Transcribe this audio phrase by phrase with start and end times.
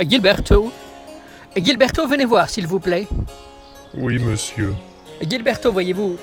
[0.00, 0.72] Gilberto
[1.56, 3.08] Gilberto, venez voir, s'il vous plaît.
[3.94, 4.74] Oui, monsieur.
[5.20, 6.16] Gilberto, voyez-vous,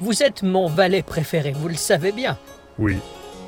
[0.00, 2.38] vous êtes mon valet préféré, vous le savez bien.
[2.78, 2.98] Oui,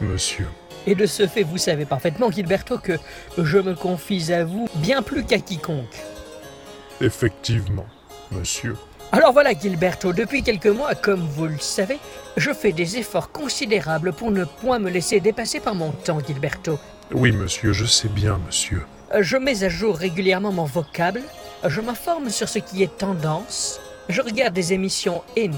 [0.01, 0.47] monsieur.
[0.87, 2.99] Et de ce fait, vous savez parfaitement, Gilberto, que
[3.39, 5.97] je me confie à vous bien plus qu'à quiconque.
[7.01, 7.87] Effectivement,
[8.33, 8.77] monsieur.
[9.13, 11.99] Alors voilà, Gilberto, depuis quelques mois, comme vous le savez,
[12.37, 16.79] je fais des efforts considérables pour ne point me laisser dépasser par mon temps, Gilberto.
[17.13, 18.83] Oui, monsieur, je sais bien, monsieur.
[19.21, 21.23] Je mets à jour régulièrement mon vocable,
[21.65, 25.53] je m'informe sur ce qui est tendance, je regarde des émissions in,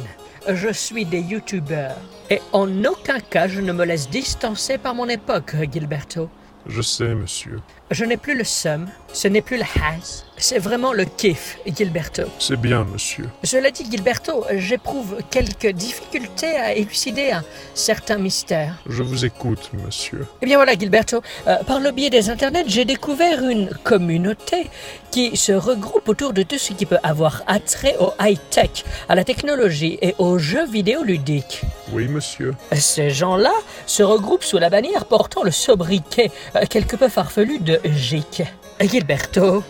[0.46, 1.96] je suis des youtubeurs,
[2.28, 6.28] et en aucun cas je ne me laisse distancer par mon époque, Gilberto.
[6.66, 7.60] Je sais, monsieur.
[7.92, 12.24] Je n'ai plus le seum, ce n'est plus le has, c'est vraiment le kiff, Gilberto.
[12.40, 13.26] C'est bien, monsieur.
[13.44, 18.74] Cela dit, Gilberto, j'éprouve quelques difficultés à élucider un certain mystère.
[18.88, 20.26] Je vous écoute, monsieur.
[20.42, 24.68] Eh bien voilà, Gilberto, euh, par le biais des internets, j'ai découvert une communauté
[25.12, 29.24] qui se regroupe autour de tout ce qui peut avoir attrait au high-tech, à la
[29.24, 31.62] technologie et aux jeux vidéo ludiques.
[31.92, 32.54] Oui, monsieur.
[32.72, 33.52] Ces gens-là
[33.86, 38.42] se regroupent sous la bannière portant le sobriquet euh, quelque peu farfelu de GIC.
[38.80, 39.62] Gilberto,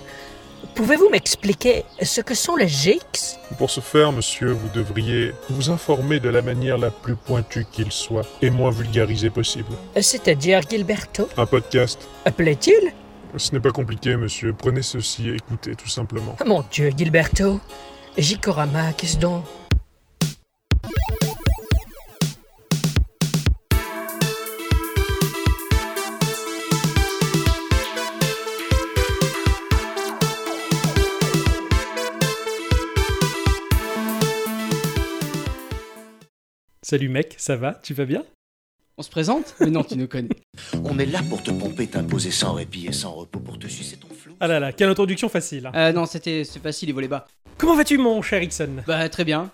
[0.75, 6.21] pouvez-vous m'expliquer ce que sont les GICs Pour ce faire, monsieur, vous devriez vous informer
[6.21, 9.73] de la manière la plus pointue qu'il soit et moins vulgarisée possible.
[10.01, 11.29] C'est-à-dire, Gilberto?
[11.37, 12.93] Un podcast Plaît-il?
[13.37, 14.55] Ce n'est pas compliqué, monsieur.
[14.57, 16.37] Prenez ceci et écoutez, tout simplement.
[16.47, 17.61] Mon Dieu, Gilberto
[18.17, 19.45] Gikorama, qu'est-ce donc?
[36.89, 38.23] Salut mec, ça va Tu vas bien?
[38.97, 39.57] On se présente?
[39.59, 40.29] Mais non, tu nous connais.
[40.85, 43.97] On est là pour te pomper, t'imposer sans répit et sans repos, pour te sucer
[43.97, 44.35] ton flou.
[44.39, 45.67] Ah là là, quelle introduction facile.
[45.67, 45.73] hein.
[45.75, 47.27] Euh, non, c'était c'est facile, il volait bas.
[47.59, 48.85] Comment vas-tu mon cher Ixon?
[48.87, 49.51] Bah, très bien.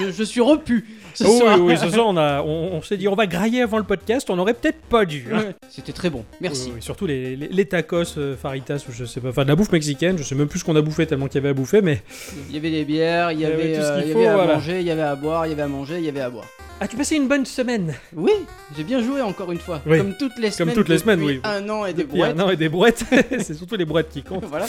[0.00, 1.56] Je, je suis repu ce Oh soir.
[1.58, 3.84] oui, oui, ce soir on, a, on, on s'est dit on va grailler avant le
[3.84, 5.26] podcast, on aurait peut-être pas dû.
[5.34, 5.54] hein.
[5.68, 6.66] C'était très bon, merci.
[6.68, 9.48] Oui, oui, surtout les, les, les tacos euh, faritas ou je sais pas, enfin de
[9.48, 11.48] la bouffe mexicaine, je sais même plus ce qu'on a bouffé tellement qu'il y avait
[11.48, 12.00] à bouffer, mais...
[12.48, 14.10] Il y avait des bières, il y Il y avait tout ce euh, qu'il il
[14.10, 14.54] y faut, avait à voilà.
[14.54, 16.30] manger, il y avait à boire, il y avait à manger, il y avait à
[16.30, 16.46] boire.
[16.78, 17.94] Ah tu passais une bonne semaine?
[18.14, 18.32] Oui,
[18.76, 19.80] j'ai bien joué encore une fois.
[19.86, 19.96] Oui.
[19.98, 20.74] Comme toutes les semaines.
[20.76, 21.40] toutes les semaines, oui.
[21.42, 22.40] Un an et des Depuis un brouettes.
[22.46, 23.04] an et des brouettes,
[23.40, 24.44] c'est surtout les brouettes qui comptent.
[24.48, 24.66] voilà.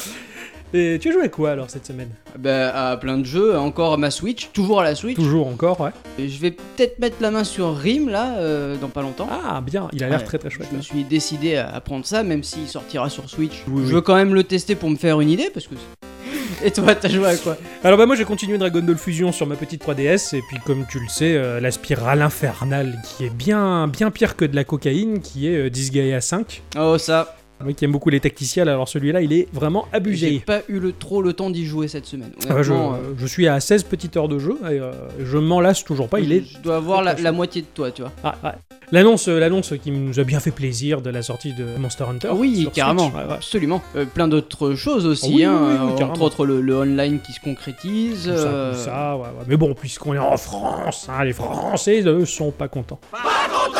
[0.73, 2.09] Et tu as joué à quoi alors cette semaine?
[2.37, 5.15] Bah, à plein de jeux, encore à ma Switch, toujours à la Switch.
[5.15, 5.91] Toujours encore, ouais.
[6.19, 9.29] Et je vais peut-être mettre la main sur Rim là, euh, dans pas longtemps.
[9.31, 10.67] Ah bien, il a l'air Ouais, très très chouette.
[10.71, 13.63] Je me suis décidé à à prendre ça, même s'il sortira sur Switch.
[13.67, 13.93] Oui, je oui.
[13.93, 15.75] veux quand même le tester pour me faire une idée, parce que.
[16.63, 17.55] Et toi, t'as joué à quoi?
[17.83, 20.85] Alors bah moi j'ai continué Dragon Ball Fusion sur ma petite 3DS et puis comme
[20.89, 24.63] tu le sais euh, la spirale infernale qui est bien bien pire que de la
[24.63, 26.63] cocaïne qui est euh, Disgaea 5.
[26.79, 27.35] Oh, ça.
[27.63, 30.43] Moi qui aime beaucoup les tacticiels alors celui-là il est vraiment J'ai abusé.
[30.45, 32.31] pas eu le, trop le temps d'y jouer cette semaine.
[32.49, 34.91] Ah je, Honnêtement, euh, je suis à 16 petites heures de jeu et euh,
[35.23, 36.43] je m'en lasse toujours pas, il est...
[36.53, 38.11] Je dois avoir la, moitié de toi, tu vois.
[38.23, 38.51] Ah, ouais.
[38.91, 42.29] L'annonce, euh, l'annonce qui nous a bien fait plaisir de la sortie de Monster Hunter.
[42.31, 43.15] Ah oui, carrément, Switch.
[43.15, 43.33] Ouais, ouais.
[43.33, 43.81] absolument.
[43.97, 46.11] Euh, plein d'autres choses aussi, Ah oui, hein, oui, oui, euh, carrément.
[46.13, 48.23] entre autres le, le online qui se concrétise.
[48.23, 49.45] Tout ça, euh, tout ça, ouais, ouais.
[49.47, 52.51] Mais bon, puisqu'on est en France, hein, les Français, eux, sont.
[52.51, 53.17] Pas contents Pas
[53.49, 53.76] contents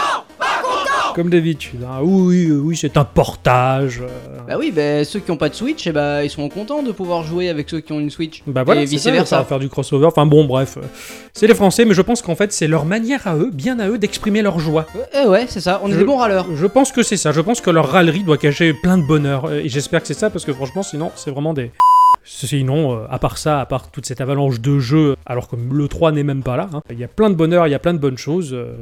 [1.18, 1.80] Comme d'habitude.
[1.84, 1.98] hein.
[2.04, 4.02] Oui, oui, oui, c'est un portage.
[4.02, 4.38] euh.
[4.48, 6.92] Bah oui, bah, ceux qui ont pas de Switch, eh bah, ils seront contents de
[6.92, 8.44] pouvoir jouer avec ceux qui ont une Switch.
[8.46, 9.26] Bah voilà, et c'est vice ça, versa.
[9.38, 10.06] ça va faire du crossover.
[10.06, 10.86] Enfin bon, bref, euh,
[11.34, 13.90] c'est les Français, mais je pense qu'en fait c'est leur manière à eux, bien à
[13.90, 14.86] eux, d'exprimer leur joie.
[15.20, 16.46] Eh ouais, c'est ça, on est Je- des bons râleurs.
[16.56, 17.32] Je pense que c'est ça.
[17.32, 20.14] Je pense que leur râlerie doit cacher plein de bonheur, euh, et j'espère que c'est
[20.14, 21.72] ça parce que franchement, sinon c'est vraiment des.
[22.30, 25.88] Sinon, euh, à part ça, à part toute cette avalanche de jeux, alors que le
[25.88, 27.80] 3 n'est même pas là, hein, il y a plein de bonheur, il y a
[27.80, 28.54] plein de bonnes choses.
[28.54, 28.76] euh.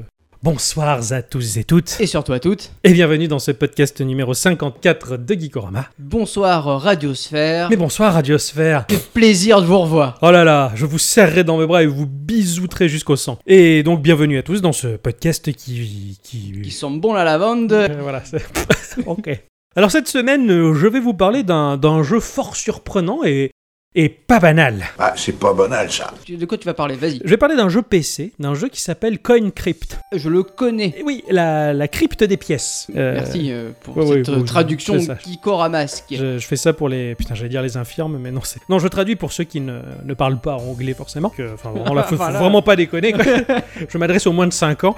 [0.43, 4.33] Bonsoir à tous et toutes, Et surtout à toutes, et bienvenue dans ce podcast numéro
[4.33, 5.87] 54 de Geekorama.
[5.97, 7.69] bonsoir Radiosphère.
[7.69, 10.19] Mais bonsoir Radiosphère Quel plaisir de vous revoir.
[10.21, 13.39] Oh là là, je vous serrerai dans mes bras et vous bisouterai jusqu'au sang.
[13.47, 16.19] Et donc bienvenue à tous dans ce podcast qui...
[16.21, 16.61] qui...
[16.61, 17.71] Qui sent bon la lavande.
[17.73, 18.43] Euh, voilà, c'est...
[19.05, 19.29] ok.
[19.75, 23.51] Alors cette semaine, je vais vous parler d'un jeu fort surprenant et,
[23.95, 24.85] et pas banal.
[24.99, 26.13] Ah, c'est pas banal ça.
[26.27, 26.95] De quoi tu vas parler?
[26.95, 27.21] Vas-y.
[27.23, 29.97] Je vais parler d'un jeu PC, d'un jeu qui s'appelle Coin Crypt.
[30.13, 30.93] Je le connais.
[30.97, 32.87] Et oui, la, la crypte des pièces.
[32.95, 35.39] Euh, Merci euh, pour ouais, cette ouais, euh, traduction qui
[35.69, 36.05] masque.
[36.11, 37.15] Je, je fais ça pour les...
[37.15, 38.59] Putain, j'allais dire les infirmes, mais non, c'est...
[38.67, 41.29] Non, je traduis pour ceux qui ne, ne parlent pas anglais, forcément.
[41.29, 42.39] Que, enfin, vraiment, là, faut, faut Voilà.
[42.39, 43.23] vraiment pas déconner, quoi.
[43.89, 44.95] je m'adresse aux moins de 5 ans.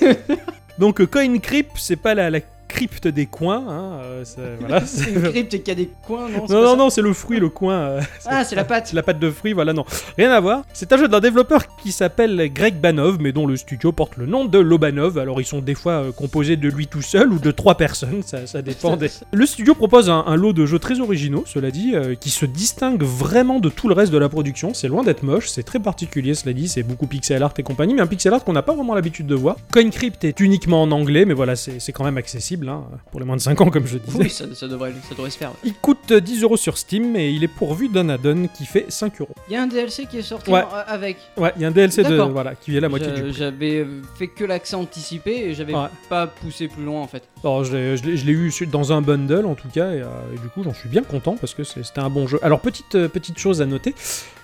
[0.78, 2.40] Donc, Coin Crypt, c'est pas la, la
[2.70, 3.64] crypte des coins.
[3.68, 6.62] hein, euh, c'est- voilà, C'est une crypte et qu'il y a des coins, non Non,
[6.62, 7.74] non, non, c'est le fruit, le coin.
[7.74, 8.92] euh, Ah, c'est la pâte.
[8.92, 9.84] la pâte de fruits, voilà, non.
[10.16, 10.62] Rien à voir.
[10.72, 14.26] C'est un jeu d'un développeur qui s'appelle Greg Banov, mais dont le studio porte le
[14.26, 15.18] nom de Lobanov.
[15.18, 18.22] Alors, ils sont des fois euh, composés de lui tout seul ou de trois personnes,
[18.24, 19.10] ça, ça dépend des...
[19.32, 23.02] Le studio propose un, un lot de jeux très originaux, cela dit, qui se distingue
[23.02, 24.72] vraiment de tout le reste de la production.
[24.74, 27.94] C'est loin d'être moche, c'est très particulier, cela dit, c'est beaucoup pixel art et compagnie,
[27.94, 29.56] mais un pixel art qu'on n'a pas vraiment l'habitude de voir.
[29.72, 33.36] CoinCrypt est uniquement en anglais, mais voilà, c'est quand même accessible, hein, pour les moins
[33.36, 34.18] de 5 ans, comme je disais.
[34.18, 35.52] Oui, ça, ça devrait, ça devrait se faire.
[35.64, 39.20] Il coûte 10 euros sur Steam et il est pourvu d'un add-on qui fait 5
[39.20, 39.34] euros.
[39.48, 40.62] Il y a un DLC qui est sorti Ouais.
[40.62, 41.16] en- avec.
[41.36, 43.32] Ouais, il y a un DLC de voilà qui est la moitié du.
[43.32, 45.86] J'avais euh, fait que l'accès anticipé et j'avais Ouais.
[46.08, 47.22] pas poussé plus loin en fait.
[47.42, 50.62] Alors, je l'ai- eu dans un bundle en tout cas, et, euh, et du coup
[50.62, 52.38] j'en suis bien content parce que c'était un bon jeu.
[52.42, 53.94] Alors petite euh, petite chose à noter,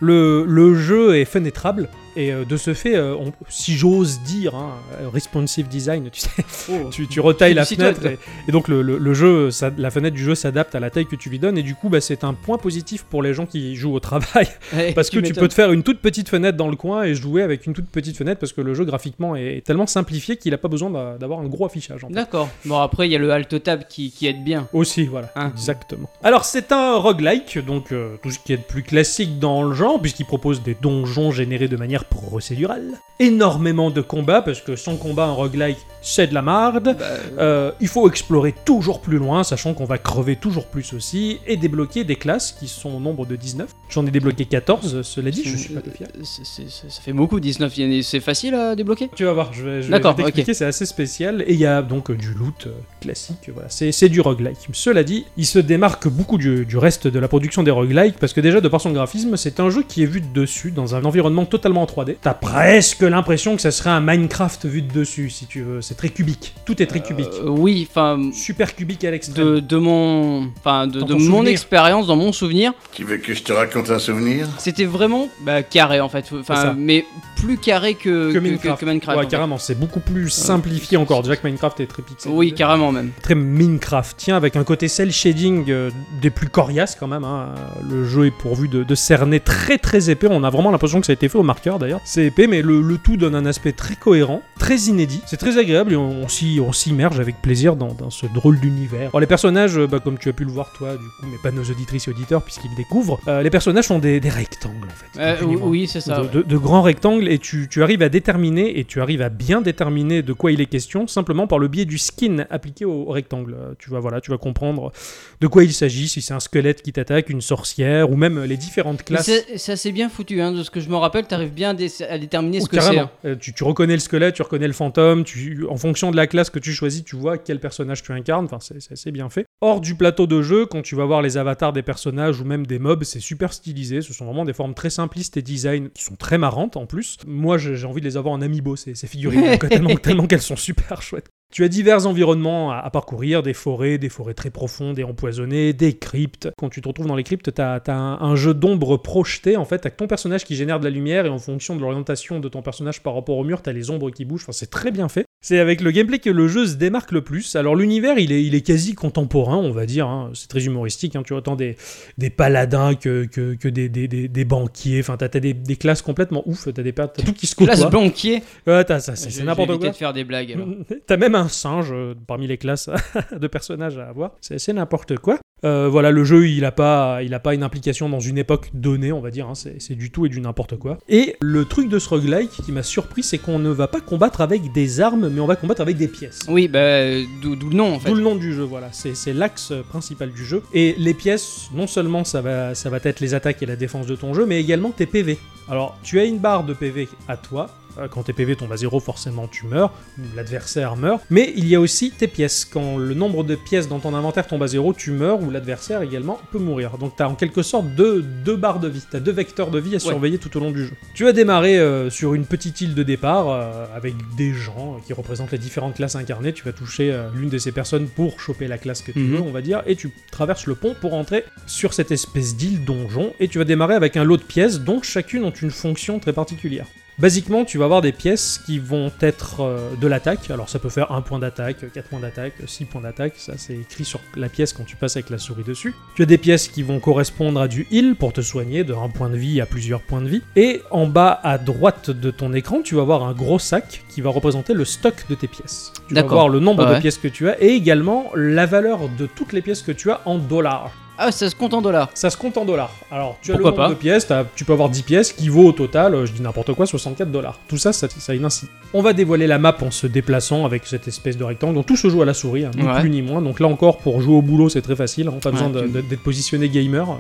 [0.00, 4.54] le, le jeu est fenêtrable et euh, de ce fait, euh, on- si j'ose dire,
[4.54, 6.30] hein, euh, responsive design, tu sais,
[6.70, 6.88] Oh.
[6.90, 8.18] tu, tu retailles la fenêtre et,
[8.48, 11.06] et donc le, le- le jeu, ça- la fenêtre du jeu s'adapte à la taille
[11.06, 13.46] que tu lui donnes et du coup bah, c'est un point positif pour les gens
[13.46, 16.56] qui jouent au travail Ouais, parce que tu peux te faire une toute petite fenêtre
[16.56, 19.36] dans le coin et jouer avec une toute petite fenêtre parce que le jeu graphiquement
[19.36, 22.02] est tellement simplifié qu'il a pas besoin d'a- d'avoir un gros affichage.
[22.04, 22.14] en fait.
[22.14, 22.48] D'accord.
[22.64, 24.66] Bon, après, il y a le alt tab qui, qui aide bien.
[24.72, 25.50] Aussi, voilà, Hein.
[25.54, 26.08] exactement.
[26.22, 29.74] Alors, c'est un roguelike, donc euh, tout ce qui est de plus classique dans le
[29.74, 32.98] genre, puisqu'il propose des donjons générés de manière procédurale.
[33.18, 36.96] Énormément de combats, parce que sans combat, un roguelike, c'est de la marde.
[36.98, 37.04] Bah,
[37.38, 41.56] Euh, il faut explorer toujours plus loin, sachant qu'on va crever toujours plus aussi, et
[41.56, 43.68] débloquer des classes qui sont au nombre de 19.
[43.90, 46.08] J'en ai débloqué 14, cela dit, je suis pas fier.
[46.18, 47.76] euh, ça fait beaucoup 19.
[47.76, 49.10] Il y en a- C'est facile à débloquer?
[49.14, 51.42] Tu vas voir, je vais, je vais- t'expliquer, c'est assez spécial.
[51.46, 52.70] Et il y a donc euh, du loot euh,
[53.00, 53.68] classique, voilà.
[53.68, 54.56] c'est c'est du roguelike.
[54.72, 58.32] Cela dit, il se démarque beaucoup du, du reste de la production des roguelikes, parce
[58.32, 60.94] que déjà, de par son graphisme, c'est un jeu qui est vu de dessus, dans
[60.94, 62.16] un environnement totalement en 3D.
[62.20, 65.80] T'as presque l'impression que ça serait un Minecraft vu de dessus, si tu veux.
[65.82, 67.28] C'est très cubique, tout est très cubique.
[67.42, 68.30] Euh, Oui, enfin.
[68.32, 69.44] Super cubique à l'extrême.
[69.44, 73.52] De, de mon, enfin de, mon expérience, dans mon souvenir, Tu veux que je te
[73.52, 74.48] raconte un souvenir?
[74.58, 76.26] C'était vraiment bah, carré en fait.
[76.38, 77.04] Enfin, mais
[77.36, 78.80] plus carré que, que Minecraft.
[78.80, 79.30] que Minecraft, ouais, en fait.
[79.30, 81.22] carrément, c'est beaucoup plus simplifié encore.
[81.22, 82.32] Déjà que Minecraft est très pixel.
[82.32, 83.10] Oui, carrément même.
[83.22, 85.90] très Minecraftien avec un côté cel shading euh,
[86.20, 87.24] des plus coriaces quand même.
[87.24, 87.54] hein.
[87.88, 90.28] Le jeu est pourvu de, de cernets très très épais.
[90.30, 92.00] On a vraiment l'impression que ça a été fait au marqueur d'ailleurs.
[92.04, 95.20] C'est épais, mais le, le tout donne un aspect très cohérent, très inédit.
[95.26, 99.08] C'est très agréable et on, s'immerge avec plaisir dans, dans ce drôle d'univers.
[99.08, 101.38] Alors les personnages, euh, bah, comme tu as pu le voir toi, du coup, mais
[101.42, 105.16] pas nos auditrices et auditeurs puisqu'ils découvrent, euh, les personnages sont des, des rectangles en
[105.16, 105.20] fait.
[105.20, 106.18] Euh, oui, c'est ça.
[106.18, 106.28] de, ouais.
[106.32, 109.60] de- de grands rectangles et tu, tu arrives à déterminer et tu arrives à bien
[109.62, 113.10] déterminer de quoi il est question simplement par le biais du skin appliqué au, au
[113.12, 113.56] rectangle.
[113.78, 114.92] Tu vas voilà, tu vas comprendre
[115.40, 118.56] de quoi il s'agit, si c'est un squelette qui t'attaque, une sorcière ou même les
[118.56, 119.26] différentes classes.
[119.26, 121.74] C'est c'est assez bien foutu, hein, de ce que je me rappelle, t'arrives bien à,
[121.74, 122.98] dé- à déterminer Oh, ce que c'est.
[122.98, 123.10] hein.
[123.24, 126.26] Euh, tu, tu reconnais le squelette, tu reconnais le fantôme, tu, en fonction de la
[126.26, 129.46] classe que tu choisis, tu vois quel personnage tu incarnes, enfin c'est assez bien fait.
[129.60, 132.66] Hors du plateau de jeu, quand tu vas voir les avatars des personnages ou même
[132.66, 136.04] des mobs, c'est super stylisé, ce sont vraiment des formes très simplistes et design qui
[136.04, 137.18] sont très marrantes en plus.
[137.26, 140.40] Moi j'ai j'ai envie de les avoir en amiibo, ces, ces figurines, tellement, tellement qu'elles
[140.42, 141.28] sont super chouettes.
[141.52, 145.72] Tu as divers environnements à, à parcourir, des forêts, des forêts très profondes et empoisonnées,
[145.72, 146.48] des cryptes.
[146.58, 149.64] Quand tu te retrouves dans les cryptes, tu as, un, un jeu d'ombre projeté, en
[149.64, 152.48] fait, avec ton personnage qui génère de la lumière, et en fonction de l'orientation de
[152.48, 154.90] ton personnage par rapport au mur, tu as les ombres qui bougent, enfin, c'est très
[154.90, 155.24] bien fait.
[155.40, 157.54] C'est avec le gameplay que le jeu se démarque le plus.
[157.54, 160.30] Alors l'univers, il est, il est quasi contemporain, on va dire, hein.
[160.34, 161.22] c'est très humoristique, hein.
[161.24, 161.76] tu as autant des,
[162.18, 165.76] des paladins que, que, que des, des, des, des banquiers, enfin t'as t'as des, des
[165.76, 167.90] classes complètement ouf, t'as des t'as tout qui se côtoie.
[167.90, 168.42] banquier.
[168.66, 169.90] Ouais, t'as ça, c'est n'importe quoi.
[169.90, 170.52] de faire des blagues.
[170.52, 170.66] alors.
[171.06, 172.90] T'as même un singe euh, parmi les classes
[173.32, 174.32] de personnages à avoir.
[174.40, 175.38] C'est n'importe quoi.
[175.64, 178.70] Euh, voilà, le jeu, il a pas, il a pas une implication dans une époque
[178.74, 179.48] donnée, on va dire.
[179.48, 179.54] hein.
[179.54, 180.98] C'est du tout et du n'importe quoi.
[181.08, 184.42] Et le truc de ce roguelike qui m'a surpris, c'est qu'on ne va pas combattre
[184.42, 186.40] avec des armes, mais on va combattre avec des pièces.
[186.48, 187.00] Oui, bah,
[187.42, 188.10] d'où le nom en fait.
[188.10, 188.88] D'où le nom du jeu, voilà.
[188.92, 190.62] C'est c'est l'axe principal du jeu.
[190.74, 194.06] Et les pièces, non seulement ça va, ça va être les attaques et la défense
[194.06, 195.38] de ton jeu, mais également tes PV.
[195.68, 197.70] Alors, tu as une barre de PV à toi.
[197.98, 201.22] Euh, Quand tes PV tombent à zéro, forcément tu meurs, ou l'adversaire meurt.
[201.30, 202.64] Mais il y a aussi tes pièces.
[202.64, 206.02] Quand le nombre de pièces dans ton inventaire tombe à zéro, tu meurs, ou l'adversaire
[206.02, 206.98] également peut mourir.
[206.98, 209.02] Donc tu as en quelque sorte deux, deux barres de vie.
[209.10, 210.92] Tu as deux vecteurs de vie à surveiller tout au long du jeu.
[211.14, 215.12] Tu vas démarrer euh, sur une petite île de départ, euh, avec des gens qui
[215.12, 216.52] représentent les différentes classes incarnées.
[216.52, 219.36] Tu vas toucher euh, l'une de ces personnes pour choper la classe que tu Mhm.
[219.36, 222.84] veux, on va dire, et tu traverses le pont pour entrer sur cette espèce d'île
[222.84, 226.18] donjon, et tu vas démarrer avec un lot de pièces dont chacune ont une fonction
[226.18, 226.86] très particulière.
[227.18, 230.50] Basiquement, tu vas avoir des pièces qui vont être euh, de l'attaque.
[230.50, 233.32] Alors ça peut faire 1 point d'attaque, 4 points d'attaque, 6 points d'attaque.
[233.38, 235.94] Ça c'est écrit sur la pièce quand tu passes avec la souris dessus.
[236.14, 239.08] Tu as des pièces qui vont correspondre à du heal pour te soigner de 1
[239.08, 240.42] point de vie à plusieurs points de vie.
[240.56, 244.20] Et en bas à droite de ton écran, tu vas avoir un gros sac qui
[244.20, 245.94] va représenter le stock de tes pièces.
[246.08, 249.24] Tu vas voir le nombre de pièces que tu as et également la valeur de
[249.24, 250.92] toutes les pièces que tu as en dollars.
[251.18, 252.10] Ah, ça se compte en dollars.
[252.14, 252.92] Ça se compte en dollars.
[253.10, 255.64] Alors, tu as le nombre pas de pièces, tu peux avoir 10 pièces qui vaut
[255.66, 257.58] au total, euh, je dis n'importe quoi, 64 dollars.
[257.68, 258.70] Tout ça, ça, ça a une incite.
[258.94, 261.74] On va dévoiler la map en se déplaçant avec cette espèce de rectangle.
[261.74, 263.00] Donc tout se joue à la souris, hein, ni Ouais.
[263.00, 263.40] plus ni moins.
[263.42, 265.28] Donc là encore, pour jouer au boulot, c'est très facile.
[265.28, 267.08] hein, Pas besoin Ouais, d'être positionné gamer.
[267.10, 267.14] euh,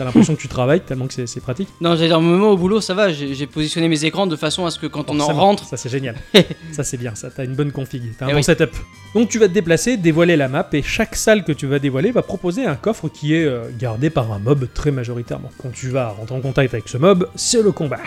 [0.00, 1.68] T'as l'impression que tu travailles tellement que c'est pratique.
[1.82, 4.64] Non, j'allais dire, moi au boulot, ça va, j'ai j'ai positionné mes écrans de façon
[4.64, 5.66] à ce que quand on en rentre.
[5.66, 6.14] Ça, c'est génial.
[6.72, 7.14] ça, c'est bien.
[7.14, 8.02] Ça, t'as une bonne config.
[8.18, 8.42] T'as un Eh bon oui.
[8.44, 8.70] setup.
[9.14, 12.12] Donc, tu vas te déplacer, dévoiler la map, et chaque salle que tu vas dévoiler
[12.12, 15.50] va proposer un coffre qui est euh, gardé par un mob très majoritairement.
[15.62, 18.00] Quand tu vas rentrer en contact avec ce mob, c'est le combat.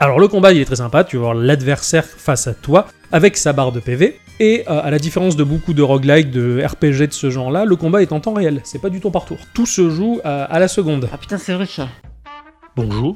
[0.00, 1.04] Alors, le combat, il est très sympa.
[1.04, 4.18] Tu vas voir l'adversaire face à toi avec sa barre de PV.
[4.40, 7.76] Et euh, à la différence de beaucoup de roguelike, de RPG de ce genre-là, le
[7.76, 8.60] combat est en temps réel.
[8.64, 9.38] C'est pas du tour par tour.
[9.54, 11.08] Tout se joue à- à la seconde.
[11.12, 11.88] Ah putain, c'est vrai ça.
[12.76, 13.14] Bonjour,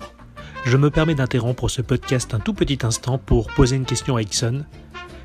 [0.64, 4.22] je me permets d'interrompre ce podcast un tout petit instant pour poser une question à
[4.22, 4.64] Ixon.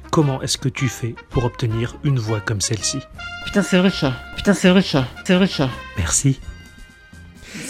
[0.10, 3.00] Comment est-ce que tu fais pour obtenir une voix comme celle-ci?
[3.46, 4.14] Putain, c'est vrai ça.
[4.36, 5.06] Putain, c'est vrai ça.
[5.26, 5.70] C'est vrai ça.
[5.98, 6.40] Merci.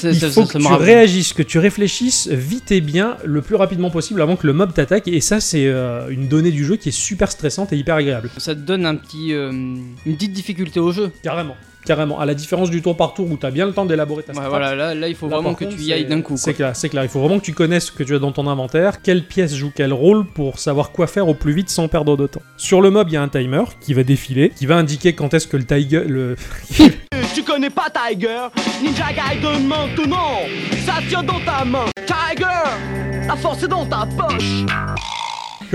[0.03, 4.21] Il faut que tu réagisses, que tu réfléchisses vite et bien, le plus rapidement possible
[4.21, 5.07] avant que le mob t'attaque.
[5.07, 8.29] Et ça, c'est euh, une donnée du jeu qui est super stressante et hyper agréable.
[8.37, 11.11] Ça te donne un petit, euh, une petite difficulté au jeu.
[11.23, 11.55] Carrément.
[11.85, 12.17] Carrément.
[12.17, 14.31] À la différence du tour par tour où tu as bien le temps d'élaborer ta
[14.31, 14.47] Ouais, strat.
[14.47, 16.35] voilà, là, là, il faut Là, vraiment que contre, tu y ailles d'un coup.
[16.37, 17.03] C'est clair, c'est clair.
[17.03, 19.53] Il faut vraiment que tu connaisses ce que tu as dans ton inventaire, quelle pièce
[19.53, 22.41] joue quel rôle pour savoir quoi faire au plus vite sans perdre de temps.
[22.55, 25.33] Sur le mob, il y a un timer qui va défiler, qui va indiquer quand
[25.33, 26.37] est-ce que le tiger, le,
[27.33, 28.47] Tu connais pas Tiger?
[28.81, 30.41] Ninja Gaiden maintenant
[30.85, 34.63] Ça tient dans ta main Tiger La force est dans ta poche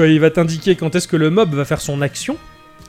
[0.06, 2.36] il va t'indiquer quand est-ce que le mob va faire son action.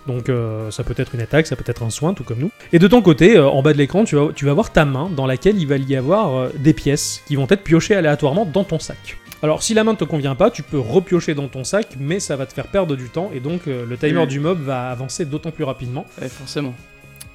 [0.08, 2.52] Donc euh, ça peut être une attaque, ça peut être un soin, tout comme nous.
[2.72, 4.86] Et de ton côté, euh, en bas de l'écran, tu vas, tu vas voir ta
[4.86, 8.46] main dans laquelle il va y avoir euh, des pièces qui vont être piochées aléatoirement
[8.46, 9.18] dans ton sac.
[9.42, 12.20] Alors si la main ne te convient pas, tu peux repiocher dans ton sac, mais
[12.20, 14.90] ça va te faire perdre du temps et donc euh, le timer du mob va
[14.90, 16.06] avancer d'autant plus rapidement.
[16.22, 16.74] Ouais, forcément.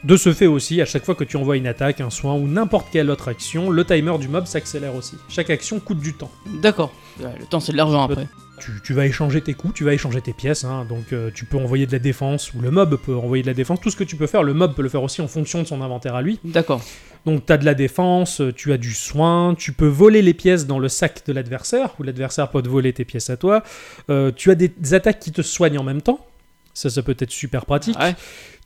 [0.05, 2.47] De ce fait aussi, à chaque fois que tu envoies une attaque, un soin ou
[2.47, 5.17] n'importe quelle autre action, le timer du mob s'accélère aussi.
[5.31, 6.31] Chaque action coûte du temps.
[6.61, 6.93] D'accord.
[7.21, 8.29] Le temps, c'est de l'argent après.
[8.61, 11.47] Tu, tu vas échanger tes coups, tu vas échanger tes pièces, hein, donc euh, tu
[11.47, 13.97] peux envoyer de la défense, ou le mob peut envoyer de la défense, tout ce
[13.97, 16.15] que tu peux faire, le mob peut le faire aussi en fonction de son inventaire
[16.15, 16.39] à lui.
[16.45, 16.81] D'accord.
[17.27, 20.35] Donc tu as de la défense, euh, tu as du soin, tu peux voler les
[20.35, 23.63] pièces dans le sac de l'adversaire, ou l'adversaire peut te voler tes pièces à toi,
[24.11, 26.25] Euh, tu as des, des attaques qui te soignent en même temps,
[26.75, 27.99] ça ça peut être super pratique.
[27.99, 28.15] Ouais.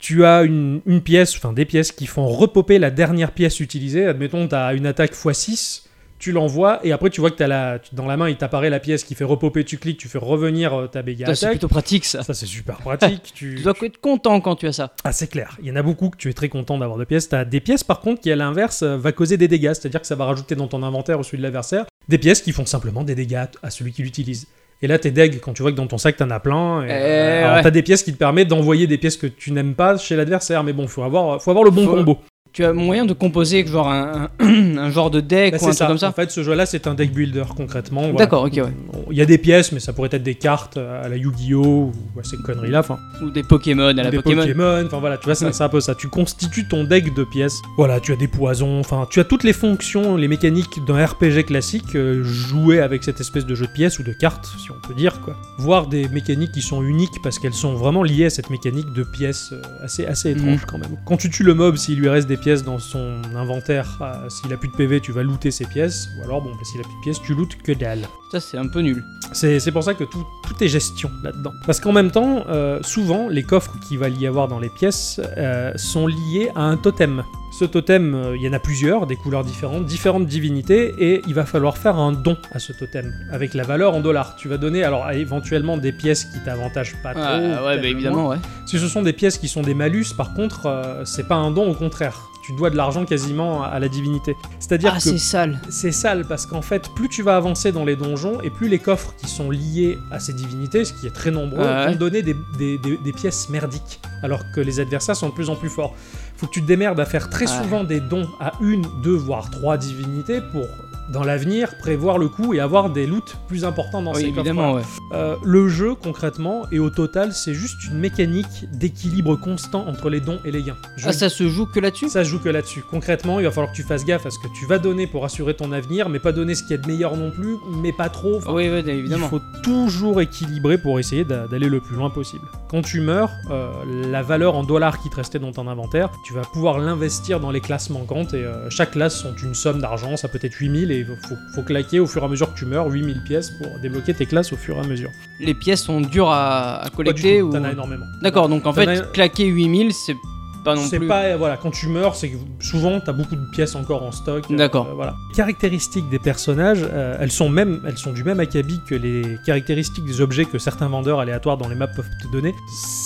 [0.00, 4.06] Tu as une, une pièce, enfin des pièces qui font repopper la dernière pièce utilisée,
[4.06, 5.82] admettons tu as une attaque x6,
[6.18, 8.80] tu l'envoies, et après tu vois que as la, dans la main il t'apparaît la
[8.80, 12.04] pièce qui fait repopper, tu cliques, tu fais revenir euh, ta béga C'est plutôt pratique
[12.04, 12.22] ça.
[12.22, 13.30] Ça c'est super pratique.
[13.34, 13.56] tu...
[13.56, 14.92] Tu dois être content quand tu as ça.
[15.04, 17.04] Ah c'est clair, il y en a beaucoup que tu es très content d'avoir de
[17.04, 17.28] pièces.
[17.28, 20.06] T'as des pièces par contre qui à l'inverse euh, va causer des dégâts, c'est-à-dire que
[20.06, 23.04] ça va rajouter dans ton inventaire ou celui de l'adversaire des pièces qui font simplement
[23.04, 24.46] des dégâts à celui qui l'utilise.
[24.80, 26.82] Et là t'es deg quand tu vois que dans ton sac t'en as plein.
[26.82, 27.62] Et, Eh euh, alors ouais.
[27.62, 30.62] t'as des pièces qui te permettent d'envoyer des pièces que tu n'aimes pas chez l'adversaire,
[30.64, 32.18] mais bon faut avoir, faut avoir le bon Faut- combo.
[32.58, 35.70] Tu as moyen de composer genre un, un, un genre de deck Bah, ou un
[35.70, 38.00] truc comme En ça fait ce jeu-là c'est un deck builder concrètement.
[38.00, 38.16] voilà.
[38.18, 38.72] D'accord, ok, ouais.
[39.12, 41.92] Il y a des pièces, mais ça pourrait être des cartes à la Yu-Gi-Oh!
[42.16, 42.80] ou à ces conneries-là.
[42.80, 44.42] Enfin, Ou des Pokémon à la des Pokémon.
[44.42, 44.82] Pokémon.
[44.86, 45.62] Enfin voilà, tu vois, c'est Ouais.
[45.62, 45.94] un peu ça.
[45.94, 47.54] Tu constitues ton deck de pièces.
[47.76, 48.80] Voilà, tu as des poisons.
[48.80, 53.20] Enfin, tu as toutes les fonctions, les mécaniques d'un RPG classique euh, jouées avec cette
[53.20, 55.36] espèce de jeu de pièces ou de cartes, si on peut dire quoi.
[55.58, 59.04] Voire des mécaniques qui sont uniques parce qu'elles sont vraiment liées à cette mécanique de
[59.04, 60.98] pièces euh, assez assez étrange quand même.
[61.06, 64.52] Quand tu tues le mob, s'il lui reste des pièces dans son inventaire, euh, s'il
[64.52, 66.08] a plus de PV, tu vas looter ses pièces.
[66.18, 68.00] Ou alors bon, bah, s'il a plus de pièces, tu lootes que dalle.
[68.32, 69.04] Ça, c'est un peu nul.
[69.32, 71.52] C'est c'est pour ça que tout, tout est gestion là-dedans.
[71.66, 75.20] Parce qu'en même temps, euh, souvent, les coffres qu'il va y avoir dans les pièces
[75.36, 77.22] euh, sont liés à un totem.
[77.50, 81.46] Ce totem, il y en a plusieurs, des couleurs différentes, différentes divinités, et il va
[81.46, 84.36] falloir faire un don à ce totem, avec la valeur en dollars.
[84.36, 87.22] Tu vas donner alors éventuellement des pièces qui t'avantagent pas trop.
[87.24, 88.36] Ah, ouais, peut-être bah évidemment, ouais.
[88.66, 91.50] Si ce sont des pièces qui sont des malus, par contre, euh, c'est pas un
[91.50, 92.28] don, au contraire.
[92.48, 94.34] Tu dois de l'argent quasiment à la divinité.
[94.58, 95.60] C'est-à-dire Ah, que c'est sale.
[95.68, 98.78] c'est sale parce qu'en fait, plus tu vas avancer dans les donjons et plus les
[98.78, 101.88] coffres qui sont liés à ces divinités, ce qui est très nombreux, Ouais.
[101.88, 105.50] vont donner des, des- des- des pièces merdiques, alors que les adversaires sont de plus
[105.50, 105.94] en plus forts.
[106.38, 107.62] Faut que tu te démerdes à faire très Ouais.
[107.62, 110.66] souvent des dons à une, deux, voire trois divinités pour
[111.12, 114.74] dans l'avenir, prévoir le coup et avoir des loots plus importants dans Oui, ces évidemment,
[114.74, 114.82] ouais.
[115.14, 120.20] Euh, le jeu, concrètement, et au total, c'est juste une mécanique d'équilibre constant entre les
[120.20, 120.76] dons et les gains.
[120.96, 122.08] Je- Ah, ça se joue que là-dessus?
[122.10, 122.82] Ça se joue que là-dessus.
[122.90, 125.24] Concrètement, il va falloir que tu fasses gaffe à ce que tu vas donner pour
[125.24, 127.92] assurer ton avenir, mais pas donner ce qu'il y a de meilleur non plus, mais
[127.92, 128.36] pas trop.
[128.36, 129.28] Enfin, Oui, oui, il évidemment.
[129.28, 132.44] faut toujours équilibrer pour essayer d'a- d'aller le plus loin possible.
[132.68, 133.70] Quand tu meurs, euh,
[134.10, 137.50] la valeur en dollars qui te restait dans ton inventaire, tu vas pouvoir l'investir dans
[137.50, 140.90] les classes manquantes et euh, chaque classe sont une somme d'argent, ça peut être 8000
[140.90, 143.50] et il faut, faut claquer au fur et à mesure que tu meurs 8000 pièces
[143.50, 145.10] pour débloquer tes classes au fur et à mesure.
[145.40, 147.50] Les pièces sont dures à, collecter ou...
[147.52, 148.06] T'en as énormément.
[148.22, 150.16] D'accord, donc en fait, as- claquer 8000, c'est
[150.64, 151.06] pas non C'est plus...
[151.06, 154.44] pas voilà quand tu meurs c'est que souvent t'as beaucoup de pièces encore en stock.
[154.50, 154.88] euh, D'accord.
[154.94, 155.14] voilà.
[155.34, 160.04] Caractéristiques des personnages, euh, elles sont même elles sont du même acabit que les caractéristiques
[160.04, 162.54] des objets que certains vendeurs aléatoires dans les maps peuvent te donner.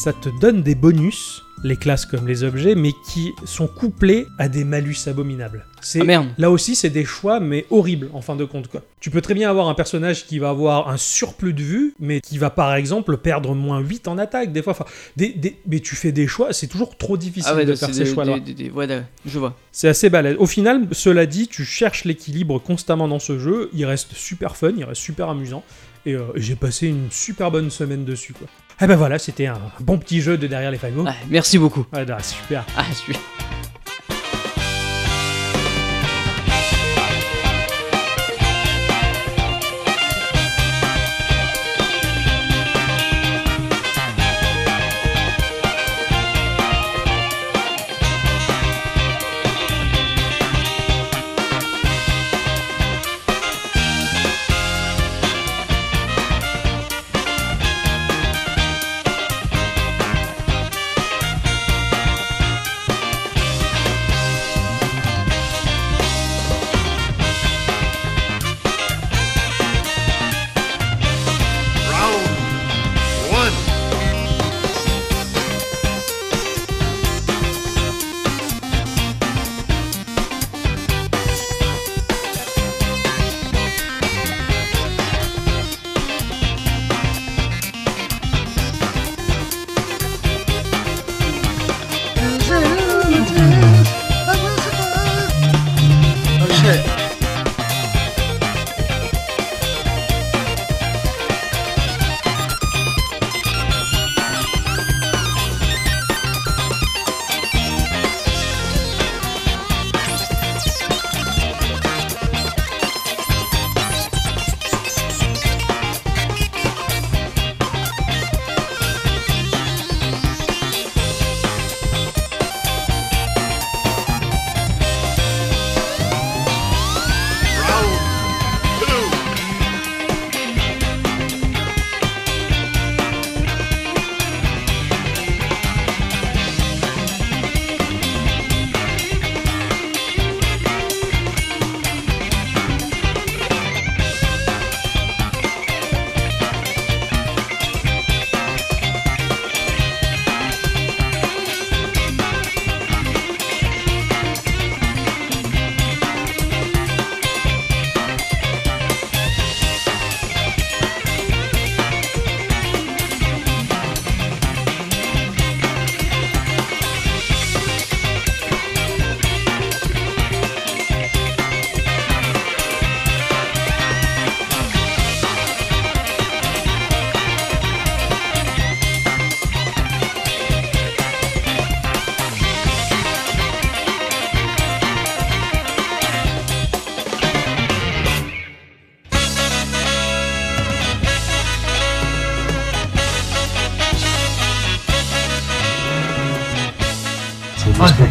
[0.02, 4.48] Ça te donne des bonus, les classes comme les objets, mais qui sont couplés à
[4.48, 5.64] des malus abominables.
[5.80, 6.28] C'est Ah merde.
[6.38, 8.68] Là aussi, c'est des choix, mais horribles en fin de compte.
[8.68, 8.82] Quoi.
[9.00, 12.20] Tu peux très bien avoir un personnage qui va avoir un surplus de vue, mais
[12.20, 14.52] qui va par exemple perdre moins 8 en attaque.
[14.52, 14.84] Des fois, enfin,
[15.16, 17.92] des, des- mais tu fais des choix, c'est toujours trop difficile Ah ouais, de faire
[17.92, 19.56] ces des- ouais, d'accord, je vois.
[19.72, 20.36] C'est assez balèze.
[20.38, 23.70] Au final, cela dit, tu cherches l'équilibre constamment dans ce jeu.
[23.74, 25.64] Il reste super fun, il reste super amusant.
[26.04, 28.32] Et euh, j'ai passé une super bonne semaine dessus.
[28.32, 28.48] Quoi.
[28.80, 31.06] Et ben voilà, c'était un bon petit jeu de derrière les fagots.
[31.30, 31.86] Merci beaucoup.
[31.92, 32.64] Ouais, bah, super.
[32.76, 33.20] Ah, super.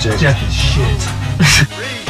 [0.04, 1.98] Eh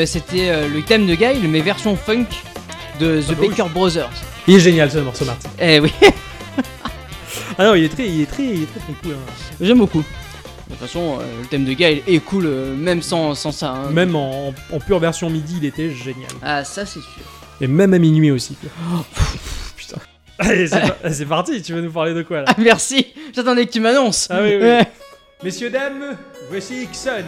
[0.00, 2.24] ben, c'était euh, le thème de Guile, mais version funk
[3.00, 3.48] de The Ah bah oui.
[3.48, 4.10] Baker Brothers.
[4.46, 5.50] Il est génial ce morceau, Martin.
[5.60, 5.92] Eh oui,
[7.58, 9.12] Ah non, il est très, il est très, il est très, très cool.
[9.12, 9.32] hein.
[9.60, 9.98] j'aime beaucoup.
[10.00, 13.72] De toute façon, euh, le thème de Gaël est cool, euh, même sans, sans ça.
[13.72, 13.90] hein.
[13.90, 16.30] Même en, en pure version midi, il était génial.
[16.42, 17.22] Ah, ça c'est sûr.
[17.60, 18.56] Et même à minuit aussi.
[19.76, 19.98] Putain.
[20.38, 22.44] Allez, c'est par- c'est parti, tu veux nous parler de quoi là?
[22.48, 24.78] Ah, merci J'attendais que tu m'annonces Ah oui, oui.
[25.44, 26.16] Messieurs, dames,
[26.50, 27.24] voici Ixon.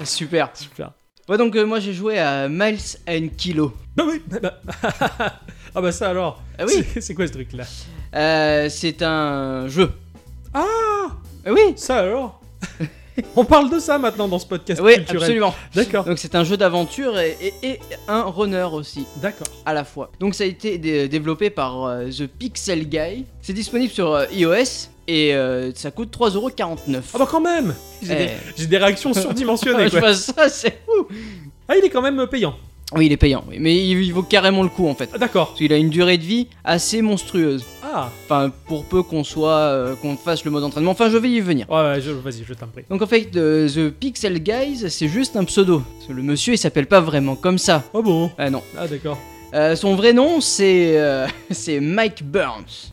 [0.04, 0.50] Super.
[0.54, 0.92] Super.
[1.28, 3.74] Ouais, donc euh, moi j'ai joué à Miles and Kilo.
[3.98, 4.60] Ah oui bah-
[5.74, 7.64] Ah bah ça alors Ah oui C'est- quoi ce truc là
[8.14, 9.92] Euh, c'est un jeu.
[10.54, 10.64] Ah
[11.44, 12.40] Ah oui Ça alors?
[13.36, 15.22] On parle de ça maintenant dans ce podcast Oui, culturel.
[15.22, 15.54] absolument.
[15.74, 16.04] D'accord.
[16.04, 19.06] Donc c'est un jeu d'aventure et, et- et un runner aussi.
[19.16, 19.48] D'accord.
[19.66, 20.10] à la fois.
[20.20, 23.26] Donc ça a été dé- développé par euh, The Pixel Guy.
[23.42, 27.00] C'est disponible sur iOS et euh, ça coûte 3,49€.
[27.14, 30.14] Ah bah quand même J'ai des, des réactions surdimensionnées quoi.
[30.14, 31.08] ça, c'est fou.
[31.66, 32.54] Ah il est quand même payant.
[32.94, 35.10] Oui, il est payant, oui, mais il, il vaut carrément le coup en fait.
[35.12, 35.48] Ah, D'accord.
[35.48, 37.62] Parce qu'il a une durée de vie assez monstrueuse.
[37.82, 40.92] Ah Enfin, pour peu qu'on soit, euh, qu'on fasse le mode entraînement.
[40.92, 41.68] Enfin, je vais y venir.
[41.70, 42.84] Ouais, ouais, je- vas-y, je t'en prie.
[42.88, 45.82] Donc en fait, euh, The Pixel Guys, c'est juste un pseudo.
[45.96, 47.84] Parce que le monsieur, il s'appelle pas vraiment comme ça.
[47.92, 48.30] Oh bon?
[48.38, 48.62] Ah non.
[48.78, 49.18] Ah d'accord.
[49.52, 52.92] Euh, son vrai nom, c'est euh, c'est Mike Burns.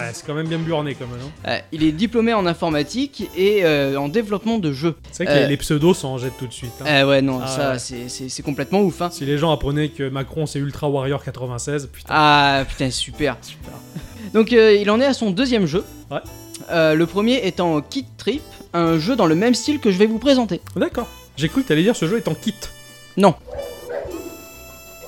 [0.00, 1.30] Ah, c'est quand même bien burné comme nom.
[1.48, 4.96] Euh, il est diplômé en informatique et euh, en développement de jeux.
[5.10, 5.48] C'est vrai que les- Euh.
[5.48, 6.72] les pseudos s'en jettent tout de suite.
[6.80, 6.84] hein.
[6.86, 8.08] Euh, ouais, non, Ah ça, ouais.
[8.08, 9.02] c'est- complètement ouf.
[9.02, 9.10] Hein.
[9.12, 12.08] Si les gens apprenaient que Macron c'est Ultra Warrior 96, putain.
[12.12, 13.36] Ah, putain, super.
[13.42, 13.72] Super.
[14.34, 15.84] Donc, il en est à son deuxième jeu.
[16.10, 16.20] Ouais.
[16.70, 20.18] Le premier étant Kid Trip, un jeu dans le même style que je vais vous
[20.18, 20.60] présenter.
[20.76, 21.06] D'accord.
[21.36, 22.54] J'ai cru que t'allais dire ce jeu est en kit.
[23.16, 23.34] Non.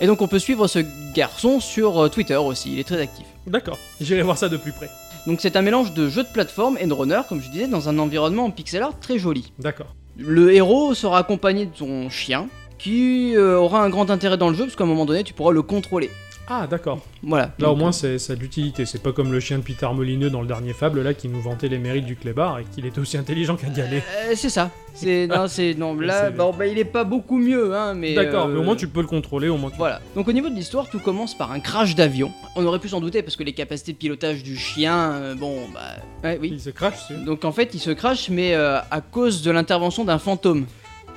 [0.00, 0.80] Et donc, on peut suivre ce
[1.14, 3.24] garçon sur Twitter aussi, il est très actif.
[3.46, 3.78] D'accord.
[4.00, 4.90] J'irai voir ça de plus près.
[5.26, 7.88] Donc, c'est un mélange de jeu de plateforme et de runner, comme je disais, dans
[7.88, 9.52] un environnement en pixel art très joli.
[9.58, 9.94] D'accord.
[10.16, 14.54] Le héros sera accompagné de son chien, qui euh, aura un grand intérêt dans le
[14.54, 16.10] jeu, parce qu'à un moment donné, tu pourras le contrôler.
[16.48, 17.00] Ah d'accord.
[17.22, 17.52] Voilà.
[17.58, 18.84] Là au moins c'est ça a de l'utilité.
[18.84, 21.40] C'est pas comme le chien de Peter Molineux dans le dernier Fable là qui nous
[21.40, 24.02] vantait les mérites du clébard et qu'il était aussi intelligent qu'un galet.
[24.28, 24.70] Euh, c'est ça.
[24.94, 25.94] C'est non, c'est non.
[25.94, 28.14] Là, bon, bah, il est pas beaucoup mieux, hein, mais.
[28.14, 29.76] D'accord, euh, mais au moins tu peux le contrôler, au moins tu...
[29.76, 30.00] Voilà.
[30.14, 32.32] Donc au niveau de l'histoire, tout commence par un crash d'avion.
[32.56, 35.62] On aurait pu s'en douter parce que les capacités de pilotage du chien, euh, bon,
[35.72, 35.80] bah,
[36.22, 36.50] ouais, oui.
[36.52, 37.24] Il se crache dessus.
[37.24, 40.66] Donc en fait, il se crache, mais euh, à cause de l'intervention d'un fantôme.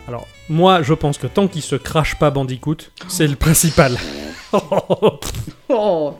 [0.07, 3.97] Alors, moi je pense que tant qu'il se crache pas Bandicoot, c'est le principal.
[5.69, 6.13] Oh.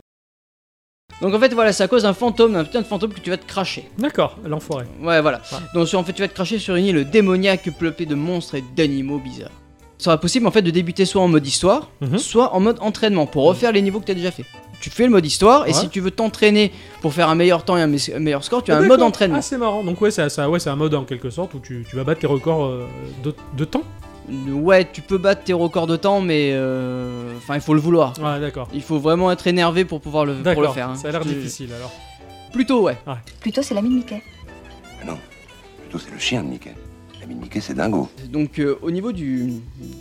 [1.22, 3.30] Donc en fait, voilà, c'est à cause d'un fantôme, d'un putain de fantôme que tu
[3.30, 3.90] vas te cracher.
[3.98, 4.86] D'accord, l'enfoiré.
[5.02, 5.42] Ouais, voilà.
[5.52, 5.58] Ouais.
[5.74, 8.64] Donc en fait, tu vas te cracher sur une île démoniaque peuplée de monstres et
[8.76, 9.52] d'animaux bizarres.
[10.00, 12.18] Il sera possible en fait de débuter soit en mode histoire, Mhm.
[12.18, 14.46] soit en mode entraînement pour refaire les niveaux que tu as déjà fait.
[14.80, 17.78] Tu fais le mode histoire et si tu veux t'entraîner pour faire un meilleur temps
[17.78, 19.38] et un, me- un meilleur score, tu as Ah, un mode entraînement.
[19.40, 21.60] Ah c'est marrant, donc ouais c'est ça, ouais, c'est un mode en quelque sorte où
[21.60, 22.86] tu, tu vas battre tes records euh,
[23.24, 23.84] de, de temps.
[24.50, 28.14] Ouais, tu peux battre tes records de temps, mais euh, enfin, il faut le vouloir.
[28.20, 28.68] Ouais d'accord.
[28.74, 30.90] Il faut vraiment être énervé pour pouvoir le, pour le D'accord, faire.
[30.90, 30.96] hein.
[30.96, 31.92] ça a l'air Tu- difficile alors.
[32.54, 32.98] Plutôt, ouais.
[33.40, 34.22] Plutôt, c'est l'ami de Mickey.
[35.82, 36.74] Plutôt, c'est le chien de Mickey.
[37.28, 38.08] L'ami de Mickey, c'est dingo.
[38.32, 39.52] Donc euh, au niveau du,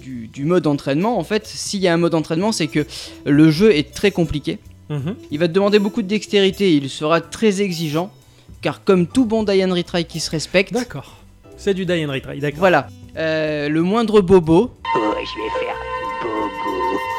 [0.01, 2.87] du, du mode entraînement, en fait, s'il y a un mode entraînement, c'est que
[3.25, 4.59] le jeu est très compliqué.
[4.91, 5.17] Mhm.
[5.33, 8.13] Il va te demander beaucoup de dextérité, il sera très exigeant,
[8.63, 11.17] car comme tout bon Diane Retry qui se respecte, D'accord.
[11.57, 12.59] C'est du die and retry, d'accord.
[12.59, 12.87] voilà,
[13.17, 15.75] euh, le moindre bobo, Oh, je vais faire
[16.23, 16.66] bobo.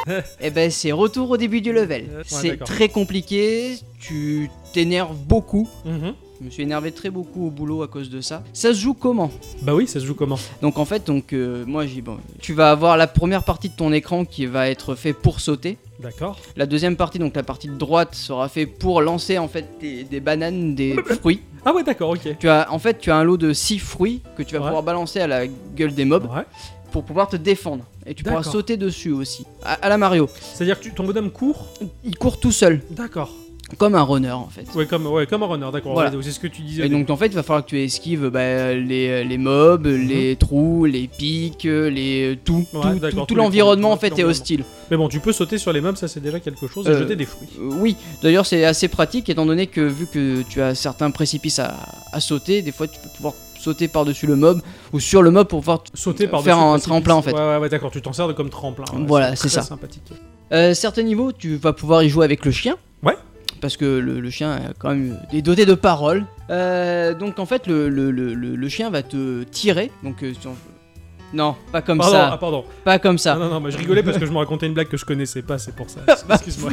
[0.40, 2.02] eh ben c'est retour au début du level.
[2.04, 5.68] Ouais, c'est très compliqué, tu t'énerves beaucoup.
[5.84, 6.14] Mhm.
[6.40, 8.44] Je me suis énervé très beaucoup au boulot à cause de ça.
[8.52, 9.28] Ça se joue comment
[9.62, 12.52] Bah oui, ça se joue comment Donc en fait, donc euh, moi j'ai bon, tu
[12.54, 15.78] vas avoir la première partie de ton écran qui va être fait pour sauter.
[15.98, 16.38] D'accord.
[16.54, 20.04] La deuxième partie, donc la partie de droite, sera fait pour lancer en fait des,
[20.04, 21.40] des bananes, des fruits.
[21.64, 22.36] Ah ouais d'accord, ok.
[22.38, 24.66] Tu as en fait tu as un lot de 6 fruits que tu vas Ouais.
[24.66, 26.44] pouvoir balancer à la gueule des mobs Ouais.
[26.90, 27.84] Pour pouvoir te défendre.
[28.06, 28.52] Et tu pourras D'accord.
[28.52, 29.44] sauter dessus aussi.
[29.64, 30.28] À, à la Mario.
[30.54, 31.66] C'est-à-dire que tu- ton bonhomme court
[32.04, 33.30] Il court tout seul, D'accord.
[33.76, 34.64] comme un runner en fait.
[34.74, 35.92] Ouais, comme, ouais, comme un runner, d'accord.
[35.92, 36.10] Voilà.
[36.10, 36.86] Ouais, C'est ce que tu disais.
[36.86, 40.36] Et donc en fait, il va falloir que tu esquives bah, les, les mobs, les
[40.36, 42.80] trous, les pics, les tout, Mhm.
[42.80, 44.30] Ouais, tout, d'accord, tout, tous tout les l'environnement en fait est l'environnement.
[44.30, 44.64] hostile.
[44.90, 46.98] Mais bon, tu peux sauter sur les mobs, ça c'est déjà quelque chose, et Euh,
[46.98, 47.48] jeter des fruits.
[47.60, 51.58] Euh, oui, d'ailleurs c'est assez pratique étant donné que vu que tu as certains précipices
[51.58, 51.76] à,
[52.12, 54.60] à sauter, des fois tu peux pouvoir sauter par-dessus le mob
[54.92, 57.32] ou sur le mob pour pouvoir Sauter par faire un tremplin en fait.
[57.32, 58.84] Ouais, ouais, ouais, d'accord, tu t'en sers de comme tremplin.
[58.94, 59.62] ouais, Voilà, c'est ça.
[59.62, 60.02] sympathique.
[60.52, 62.76] Euh, certains niveaux, tu vas pouvoir y jouer avec le chien.
[63.02, 63.16] Ouais.
[63.60, 66.24] Parce que le, le chien est quand même est doté de paroles.
[66.50, 69.90] Euh, donc en fait, le, le- le- chien va te tirer.
[70.04, 70.32] Donc euh,
[71.34, 72.30] non, pas comme Pardon, ça.
[72.32, 72.64] ah, pardon.
[72.84, 73.34] Pas comme ça.
[73.34, 75.04] Non, non, non, mais je rigolais parce que je me racontais une blague que je
[75.04, 76.00] connaissais pas, c'est pour ça.
[76.30, 76.70] Excuse-moi.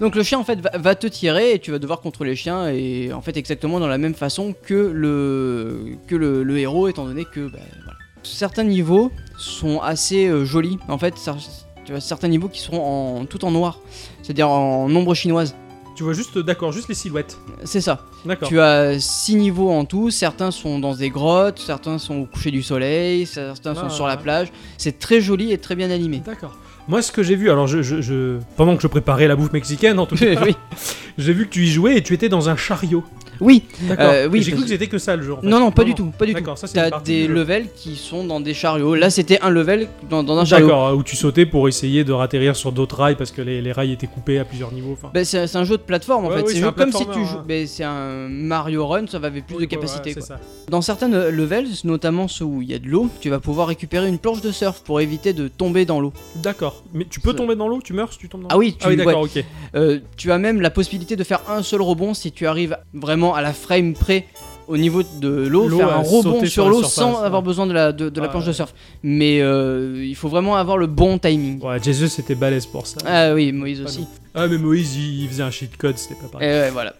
[0.00, 2.36] Donc le chien en fait va, va te tirer et tu vas devoir contrôler le
[2.36, 6.88] chien et en fait exactement dans la même façon que le que le, le héros
[6.88, 7.98] étant donné que bah, voilà.
[8.22, 10.78] certains niveaux sont assez euh, jolis.
[10.88, 11.36] En fait, ça-
[11.84, 13.80] tu as certains niveaux qui seront en, tout en noir,
[14.22, 15.56] c'est-à-dire en nombre chinoise.
[15.96, 17.36] Tu vois juste, d'accord, juste les silhouettes.
[17.64, 18.06] C'est ça.
[18.24, 18.48] D'accord.
[18.48, 22.50] Tu as 6 niveaux en tout, certains sont dans des grottes, certains sont au coucher
[22.50, 24.52] du soleil, certains sont Ah, sur la plage.
[24.78, 26.22] C'est très joli et très bien animé.
[26.24, 26.56] D'accord.
[26.88, 29.52] Moi, ce que j'ai vu, alors je, je- je- pendant que je préparais la bouffe
[29.52, 30.56] mexicaine, en tout cas, oui.
[31.18, 33.04] j'ai vu que tu y jouais et tu étais dans un chariot.
[33.42, 33.64] Oui.
[33.98, 35.34] Euh, oui, J'ai cru que c'était que ça le jeu.
[35.34, 35.46] En fait.
[35.46, 36.44] non, non, pas du tout, pas du tout.
[36.56, 38.94] Ça T'as des levels qui sont dans des chariots.
[38.94, 40.66] Là, c'était un level dans, dans un chariot.
[40.68, 43.60] D'accord, euh, où tu sautais pour essayer de ratterrir sur d'autres rails parce que les,
[43.60, 44.96] les rails étaient coupés à plusieurs niveaux.
[45.12, 46.42] Bah, c'est un jeu de plateforme en Ouais, fait.
[46.48, 47.38] oui, c'est comme si tu joues.
[47.38, 47.44] hein.
[47.48, 50.14] mais c'est un Mario Run, ça va avec plus oui, de capacité.
[50.14, 50.36] ouais, quoi.
[50.68, 53.66] Dans certains euh, levels, notamment ceux où il y a de l'eau, tu vas pouvoir
[53.68, 56.12] récupérer une planche de surf pour éviter de tomber dans l'eau.
[56.36, 56.84] D'accord.
[56.94, 58.54] Mais tu peux tomber dans l'eau, tu meurs si tu tombes dans l'eau?
[58.54, 59.44] Ah oui, tu- Ah d'accord, ok.
[60.16, 63.42] Tu as même la possibilité de faire un seul rebond si tu arrives vraiment à
[63.42, 64.26] la frame près
[64.68, 67.26] au niveau de l'eau, faire un rebond sur l'eau sans ouais.
[67.26, 68.72] avoir besoin de la, de, de la Ah, planche de surf.
[69.02, 71.60] Mais euh, il faut vraiment avoir le bon timing.
[71.62, 72.98] Ouais, Jesus c'était balèze pour ça.
[73.04, 74.06] Ah oui, Moïse aussi.
[74.34, 76.48] Ah, mais Moïse il, il faisait un cheat code, c'était pas Et pareil.
[76.48, 76.94] ouais, voilà.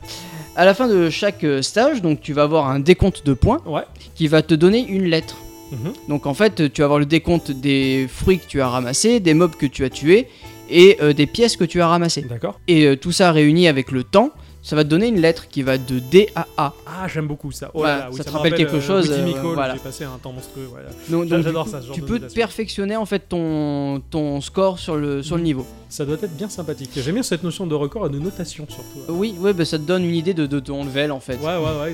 [0.56, 3.60] À la fin de chaque euh, stage, donc tu vas avoir un décompte de points
[3.64, 3.84] Ouais.
[4.14, 5.36] qui va te donner une lettre.
[5.70, 5.92] Mhm.
[6.08, 9.32] Donc en fait, tu vas avoir le décompte des fruits que tu as ramassés, des
[9.32, 10.26] mobs que tu as tués
[10.68, 12.22] et euh, des pièces que tu as ramassées.
[12.28, 12.58] D'accord.
[12.68, 14.30] Et euh, tout ça réuni avec le temps,
[14.62, 16.72] ça va te donner une lettre qui va de D à A.
[16.86, 17.70] Ah, j'aime beaucoup ça.
[17.74, 19.74] Oh là, oui, ça te rappelle quelque euh, chose, euh, voilà.
[19.74, 20.68] J'ai passé un temps monstrueux.
[20.70, 20.88] voilà.
[21.10, 24.96] Donc, donc, J'adore ça, ce genre Tu peux perfectionner en fait ton, ton score sur
[24.96, 25.46] le, sur le Mhm.
[25.46, 25.66] niveau.
[25.88, 26.90] Ça doit être bien sympathique.
[26.96, 29.12] J'aime bien cette notion de record et de notation surtout.
[29.12, 31.36] Oui, ouais, bah, ça te donne une idée de, de ton level en fait.
[31.36, 31.90] Ouais, ouais, ouais.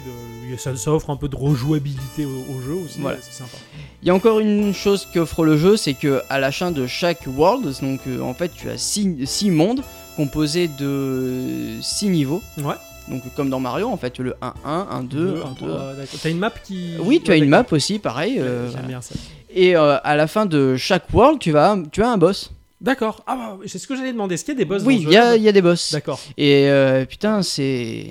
[0.52, 3.00] de- Ça, ça offre un peu de rejouabilité au, au jeu aussi.
[3.00, 3.18] Voilà.
[3.20, 3.56] C'est sympa.
[4.02, 6.86] Il y a encore une chose qu'offre le jeu, c'est que à la fin de
[6.86, 9.82] chaque world, donc euh, en fait tu as 6 mondes
[10.18, 12.42] composés de 6 niveaux.
[12.58, 12.74] Ouais.
[13.08, 15.08] Donc comme dans Mario en fait, le 1-1, 1-2, 1-2.
[15.08, 16.20] Deux, un, trois, d'accord.
[16.22, 16.96] T'as une map qui.
[17.00, 18.38] Oui, tu as une map aussi, pareil.
[18.38, 18.88] euh, J'aime voilà.
[18.88, 19.14] bien ça.
[19.54, 22.50] Et euh, à la fin de chaque world, tu, vas, tu as un boss.
[22.80, 23.22] D'accord.
[23.26, 24.34] Ah, bah, c'est ce que j'allais demander.
[24.34, 25.92] Est-ce qu'il y a des boss oui, il y, a- y a des boss.
[25.92, 26.20] D'accord.
[26.36, 28.08] Et euh, putain, c'est.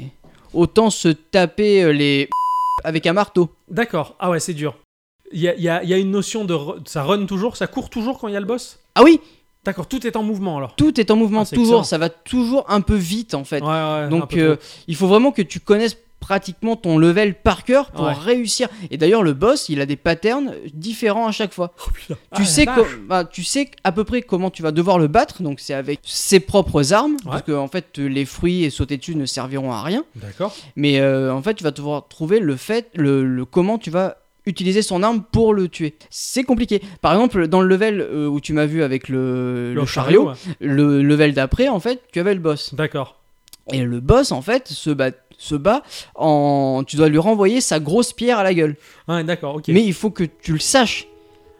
[0.53, 2.29] Autant se taper les.
[2.83, 3.49] avec un marteau.
[3.69, 4.15] D'accord.
[4.19, 4.77] Ah ouais, c'est dur.
[5.33, 6.57] Il y a, y a- y a une notion de.
[6.85, 8.79] Ça run toujours Ça court toujours quand il y a le boss?
[8.95, 9.19] Ah oui,
[9.65, 10.75] D'accord, tout est en mouvement alors.
[10.75, 11.83] tout est en mouvement Ah, toujours, excellent.
[11.83, 13.61] ça va toujours un peu vite en fait.
[13.61, 14.55] Ouais, ouais, un Donc euh,
[14.87, 18.13] il faut vraiment que tu connaisses pratiquement ton level par cœur pour Ouais.
[18.13, 18.69] réussir.
[18.91, 21.73] Et d'ailleurs le boss, il a des patterns différents à chaque fois.
[21.85, 22.65] Oh, tu Ah, sais
[23.07, 25.99] bah, tu sais à peu près comment tu vas devoir le battre, donc c'est avec
[26.03, 29.83] ses propres armes, parce que en fait les fruits et sauter dessus ne serviront à
[29.83, 30.03] rien.
[30.15, 30.55] D'accord.
[30.75, 34.17] Mais euh, en fait tu vas devoir trouver le fait, le, le comment tu vas
[34.47, 35.95] utiliser son arme pour le tuer.
[36.09, 36.81] C'est compliqué.
[37.01, 40.35] Par exemple, dans le level euh, où tu m'as vu avec le, le chariot, ouais.
[40.59, 42.73] le level d'après, en fait, tu avais le boss.
[42.73, 43.19] D'accord.
[43.71, 45.83] Et le boss, en fait, se bat, se bat
[46.15, 46.83] en.
[46.87, 48.77] Tu dois lui renvoyer sa grosse pierre à la gueule.
[49.07, 49.67] Ah, d'accord, ok.
[49.67, 51.07] Mais il faut que tu le saches.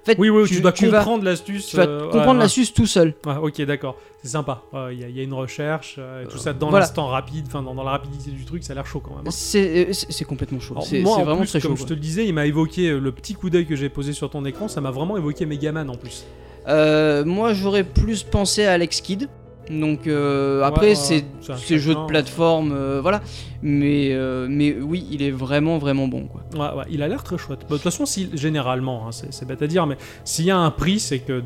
[0.08, 1.68] Fait, Oui, oui, tu, dois vas- comprendre l'astuce.
[1.68, 3.14] tu vas euh, comprendre ouais, l'astuce tout seul.
[3.26, 3.32] ouais.
[3.34, 3.98] Ouais, ok, d'accord.
[4.24, 4.64] C'est sympa.
[4.92, 6.86] Il y, a- il y a une recherche, euh, et tout ça dans voilà.
[6.86, 9.28] l'instant rapide, enfin dans, dans la rapidité du truc, ça a l'air chaud quand même.
[9.28, 9.32] hein.
[9.32, 10.76] C'est euh, c'est- complètement chaud.
[10.82, 11.68] C'est vraiment plus, très chaud.
[11.68, 14.14] comme je te le disais, il m'a évoqué le petit coup d'œil que j'ai posé
[14.14, 16.26] sur ton écran, ça m'a vraiment évoqué Megaman en plus.
[16.68, 19.28] Moi, j'aurais plus pensé à Alex Kidd.
[19.70, 21.26] Donc euh, après, ouais, c'est
[21.58, 23.22] ces jeux de plateforme, euh, voilà.
[23.62, 26.28] Mais, euh, mais oui, il est vraiment, vraiment bon.
[26.28, 26.42] Quoi.
[26.54, 27.62] Ouais, ouais, il a l'air très chouette.
[27.62, 30.58] Bah, De toute façon, si, généralement, hein, c'est bête à dire, mais s'il y a
[30.58, 31.44] un prix, c'est que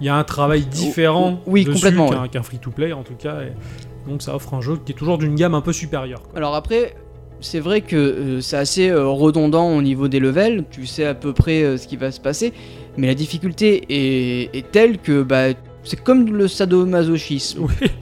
[0.00, 3.40] il y a un travail différent oui, dessus complètement, qu'un free-to-play en tout cas.
[3.42, 3.52] et
[4.08, 6.22] donc ça offre un jeu qui est toujours d'une gamme un peu supérieure.
[6.22, 6.36] quoi.
[6.36, 6.94] Alors après,
[7.40, 11.14] c'est vrai que euh, c'est assez euh, redondant au niveau des levels, tu sais à
[11.14, 12.52] peu près euh, ce qui va se passer,
[12.96, 15.54] mais la difficulté est, est telle que bah,
[15.88, 17.62] c'est comme le sadomasochisme.
[17.64, 17.88] Oui.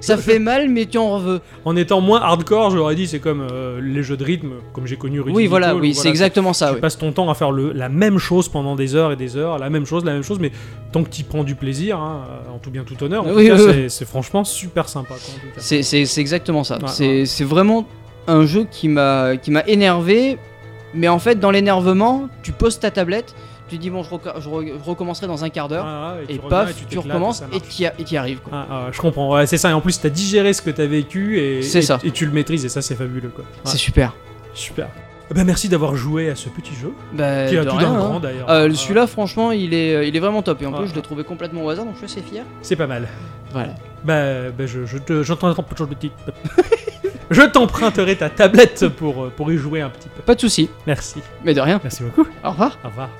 [0.00, 1.40] Ça fait mal, mais tu en veux.
[1.66, 4.96] En étant moins hardcore, j'aurais dit c'est comme euh, les jeux de rythme, comme j'ai
[4.96, 6.68] connu Rudy Oui, voilà, oui, c'est exactement ça.
[6.68, 6.80] Tu oui.
[6.80, 9.58] passes ton temps à faire le, la même chose pendant des heures et des heures,
[9.58, 10.50] la même chose, la même chose, mais
[10.92, 13.48] tant que tu prends du plaisir, hein, euh, en tout bien tout honneur, en Oui,
[13.50, 15.14] tout oui, c'est- franchement super sympa.
[15.58, 16.78] C'est exactement ça.
[16.78, 17.86] Ouais, c'est vraiment
[18.28, 19.34] un jeu qui m'a
[19.66, 20.38] énervé,
[20.94, 23.34] mais en fait, dans l'énervement, tu poses ta tablette,
[23.68, 26.38] tu dis bon, je, reco- je re- je recommencerai dans un quart d'heure, Ah, et,
[26.38, 28.40] tu paf, et tu, recommences et tu y, y arrives.
[28.40, 28.52] Quoi.
[28.54, 29.70] Ah, ah, je comprends, ouais, c'est ça.
[29.70, 31.98] Et en plus, t'as digéré ce que t'as vécu et, ça.
[32.02, 33.30] et tu le maîtrises, et ça, c'est fabuleux.
[33.34, 33.44] Quoi.
[33.44, 34.14] Ouais, C'est super.
[34.54, 34.88] super.
[35.30, 37.98] Eh ben, merci d'avoir joué à ce petit jeu, Bah, qui a tout d'un hein.
[37.98, 38.48] grand d'ailleurs.
[38.48, 40.62] Euh, Celui-là, franchement, il est, euh, il est vraiment top.
[40.62, 42.44] Et en plus, je l'ai trouvé complètement au hasard, donc je suis assez fier.
[42.62, 43.06] C'est pas mal.
[43.52, 43.74] Voilà.
[44.04, 44.96] Bah, bah, je, je
[47.30, 50.22] je t'emprunterai ta tablette pour, euh, pour y jouer un petit peu.
[50.22, 50.70] Pas de souci.
[50.86, 51.20] Merci.
[51.44, 51.78] Mais de rien.
[51.82, 52.26] Merci beaucoup.
[52.42, 52.78] Au revoir.
[52.84, 53.10] Au revoir.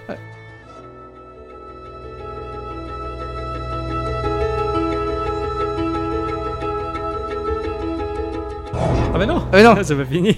[9.14, 9.74] Ah bah non Ah, mais non.
[9.82, 10.36] C'est pas fini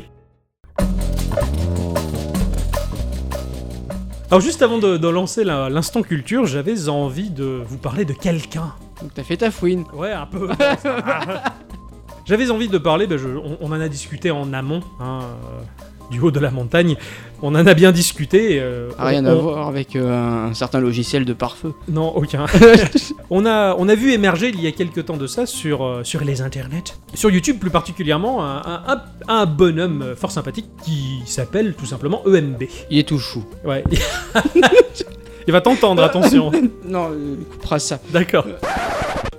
[4.31, 8.13] Alors juste avant de, de lancer la- l'instant culture, j'avais envie de vous parler de
[8.13, 8.73] quelqu'un.
[9.03, 9.85] Donc t'as fait ta fouine.
[9.93, 10.49] Ouais, un peu.
[12.27, 15.63] J'avais envie de parler, ben, je- on, on en a discuté en amont, hein, euh,
[16.11, 16.97] du haut de la montagne.
[17.43, 18.59] On en a bien discuté.
[18.61, 21.73] euh, Ah, Rien on- à on- voir avec euh, un certain logiciel de pare-feu.
[21.89, 22.47] Non, aucun.
[23.31, 26.05] on, a, on a vu émerger il y a quelques temps de ça sur, euh,
[26.05, 30.67] sur les internets, sur YouTube plus particulièrement, un, un- un- un bonhomme euh, fort sympathique
[30.85, 32.65] qui s'appelle tout simplement EMB.
[32.91, 33.45] Il est tout chou.
[33.65, 33.85] Ouais.
[35.51, 36.53] il va t'entendre, attention.
[36.87, 37.99] Non, il coupera ça.
[38.13, 38.47] D'accord.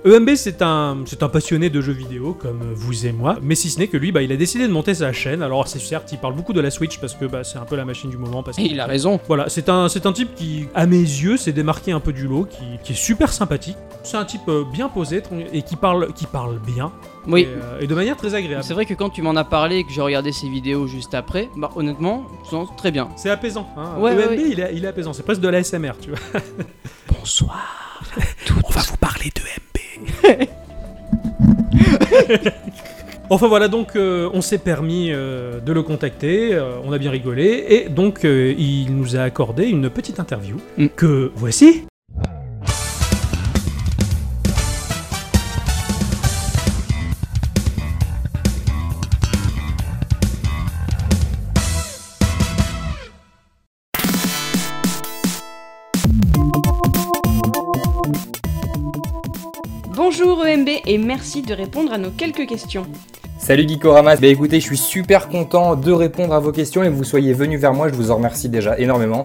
[0.04, 3.70] EMB, c'est un, c'est un passionné de jeux vidéo comme vous et moi, mais si
[3.70, 5.42] ce n'est que lui, bah, il a décidé de monter sa chaîne.
[5.42, 7.76] Alors, c'est certes, il parle beaucoup de la Switch parce que bah, c'est un peu
[7.76, 8.42] la machine du moment.
[8.42, 9.20] Parce que, Et il a raison.
[9.26, 12.26] Voilà, c'est un, c'est un type qui, à mes yeux, s'est démarqué un peu du
[12.28, 13.76] lot, qui, qui est super sympathique.
[14.02, 15.22] C'est un type euh, bien posé
[15.52, 16.92] et qui parle, qui parle bien
[17.26, 17.42] Oui.
[17.42, 18.64] et, euh, et de manière très agréable.
[18.64, 21.14] C'est vrai que quand tu m'en as parlé et que j'ai regardé ses vidéos juste
[21.14, 23.08] après, bah honnêtement, je sens très bien.
[23.16, 23.68] C'est apaisant.
[23.76, 23.94] Hein.
[23.98, 24.44] Ouais, EMB, ouais, ouais.
[24.50, 25.12] Il, est, il est apaisant.
[25.12, 26.18] C'est presque de la SMR, tu vois.
[27.18, 28.02] Bonsoir.
[28.66, 30.48] On va vous parler de MB.
[33.30, 37.10] enfin voilà, donc euh, on s'est permis euh, de le contacter, euh, on a bien
[37.10, 40.86] rigolé, et donc euh, il nous a accordé une petite interview Mm.
[40.96, 41.84] que voici.
[60.86, 62.86] Et merci de répondre à nos quelques questions.
[63.38, 66.92] Salut Geekorama, bah écoutez, je suis super content de répondre à vos questions et que
[66.92, 69.24] vous soyez venus vers moi, je vous en remercie déjà énormément.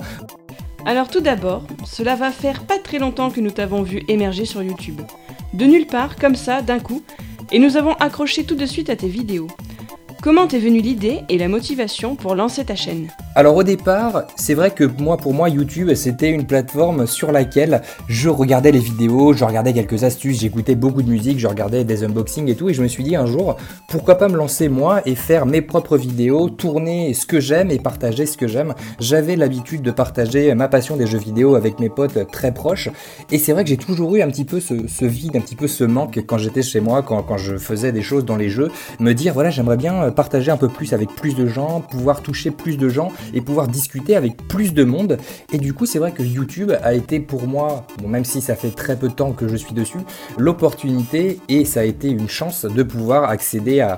[0.86, 4.63] Alors tout d'abord, cela va faire pas très longtemps que nous t'avons vu émerger sur
[4.63, 5.02] YouTube.
[5.54, 7.04] De nulle part, comme ça, d'un coup,
[7.52, 9.48] et nous avons accroché tout de suite à tes vidéos.
[10.22, 13.10] Comment t'est venue l'idée et la motivation pour lancer ta chaîne?
[13.38, 17.84] Alors au départ, c'est vrai que moi pour moi YouTube c'était une plateforme sur laquelle
[18.08, 22.04] je regardais les vidéos, je regardais quelques astuces, j'écoutais beaucoup de musique, je regardais des
[22.04, 23.56] unboxings et tout et je me suis dit un jour
[23.88, 27.78] pourquoi pas me lancer moi et faire mes propres vidéos, tourner ce que j'aime et
[27.78, 28.73] partager ce que j'aime.
[29.00, 32.89] J'avais l'habitude de partager ma passion des jeux vidéo avec mes potes très proches
[33.32, 35.56] et c'est vrai que j'ai toujours eu un petit peu ce, ce vide, un petit
[35.56, 38.50] peu ce manque quand j'étais chez moi, quand, quand je faisais des choses dans les
[38.50, 42.23] jeux, me dire voilà j'aimerais bien partager un peu plus avec plus de gens, pouvoir
[42.23, 45.17] toucher plus de gens et pouvoir discuter avec plus de monde.
[45.51, 48.55] Et du coup, c'est vrai que YouTube a été pour moi, bon, même si ça
[48.55, 49.99] fait très peu de temps que je suis dessus,
[50.37, 53.97] l'opportunité et ça a été une chance de pouvoir accéder à,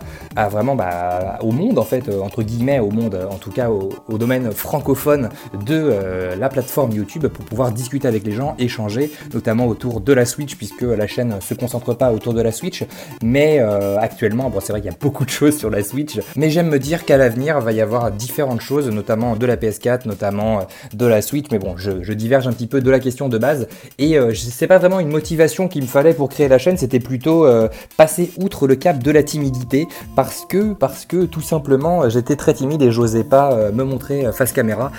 [0.50, 4.18] vraiment bah, au monde, en fait, euh, entre guillemets, au monde, en tout cas au,
[4.18, 5.30] domaine francophone
[5.66, 10.12] de euh, la plateforme YouTube pour pouvoir discuter avec les gens, échanger, notamment autour de
[10.12, 12.84] la Switch, puisque la chaîne se concentre pas autour de la Switch,
[13.24, 16.20] mais euh, actuellement, bon, c'est vrai qu'il y a beaucoup de choses sur la Switch,
[16.36, 20.08] mais j'aime me dire qu'à l'avenir, va y avoir différentes choses, notamment de la PS4,
[20.08, 23.30] notamment euh, de la Switch, mais bon, je, diverge un petit peu de la question
[23.30, 26.58] de base, et euh, c'est pas vraiment une motivation qu'il me fallait pour créer la
[26.58, 31.26] chaîne, c'était plutôt euh, passer outre le cap de la timidité, parce que, parce que
[31.26, 34.92] tout simplement, j'étais très timide et j'osais pas me montrer face caméra,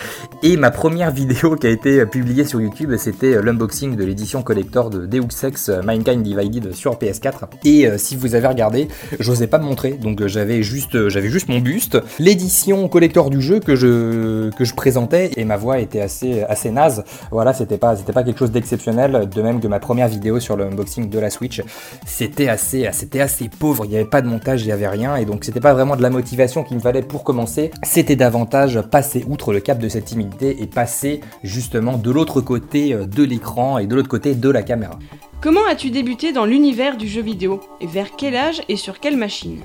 [0.42, 4.90] et ma première vidéo qui a été publiée sur YouTube, c'était l'unboxing de l'édition collector
[4.90, 9.64] de Deus Ex Mankind Divided sur PS4, et si vous avez regardé, j'osais pas me
[9.64, 14.09] montrer, donc j'avais juste, j'avais juste mon buste, l'édition collector du jeu que je,
[14.56, 18.22] que je présentais, et ma voix était assez, assez naze, voilà, c'était pas, c'était pas
[18.22, 21.62] quelque chose d'exceptionnel, de même que ma première vidéo sur le unboxing de la Switch,
[22.06, 25.16] c'était assez, c'était assez pauvre, il n'y avait pas de montage, il n'y avait rien,
[25.16, 28.80] et donc c'était pas vraiment de la motivation qu'il me fallait pour commencer, c'était davantage
[28.90, 33.22] passer outre le cap de cette timidité et passer justement de l'autre côté euh, de
[33.22, 34.98] l'écran et de l'autre côté de la caméra.
[35.40, 39.16] Comment as-tu débuté dans l'univers du jeu vidéo Et vers quel âge et sur quelle
[39.16, 39.60] machine?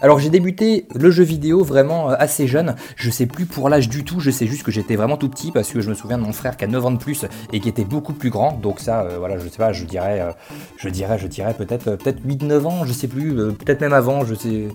[0.00, 3.88] Alors j'ai débuté le jeu vidéo vraiment euh, assez jeune, je sais plus pour l'âge
[3.88, 6.18] du tout, je sais juste que j'étais vraiment tout petit parce que je me souviens
[6.18, 8.52] de mon frère qui a 9 ans de plus et qui était beaucoup plus grand,
[8.52, 10.32] donc ça euh, voilà, je sais pas, je dirais euh,
[10.76, 14.24] je dirais je dirais peut-être peut-être 8 9 ans, je sais plus, peut-être même avant,
[14.24, 14.68] je sais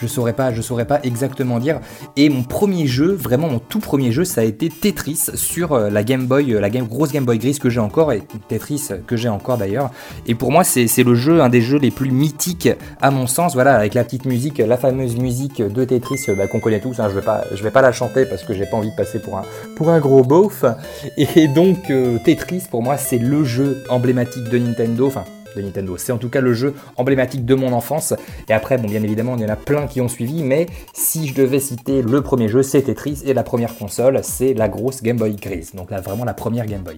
[0.00, 1.80] je saurais pas, je saurais pas exactement dire.
[2.16, 6.04] Et mon premier jeu, vraiment mon tout premier jeu, ça a été Tetris sur la
[6.04, 9.58] Game Boy, la grosse Game Boy grise que j'ai encore et Tetris que j'ai encore
[9.58, 9.90] d'ailleurs.
[10.26, 12.68] Et pour moi, c'est le jeu, un des jeux les plus mythiques
[13.00, 16.46] à mon sens, voilà, avec la petite musique, la fameuse musique de Tetris euh, bah,
[16.46, 17.00] qu'on connaît tous.
[17.00, 19.18] hein, je vais pas, vais pas la chanter parce que j'ai pas envie de passer
[19.18, 19.38] pour
[19.88, 20.64] un, gros beauf.
[21.16, 25.06] Et donc euh, Tetris, pour moi, c'est le jeu emblématique de Nintendo.
[25.06, 25.24] Enfin,
[25.56, 25.96] de Nintendo.
[25.96, 28.14] C'est en tout cas le jeu emblématique de mon enfance.
[28.48, 31.34] Et après, bien évidemment, il y en a plein qui ont suivi, mais si je
[31.34, 35.16] devais citer le premier jeu, c'est Tetris, et la première console, c'est la grosse Game
[35.16, 35.74] Boy grise.
[35.74, 36.96] Donc là, vraiment la première Game Boy.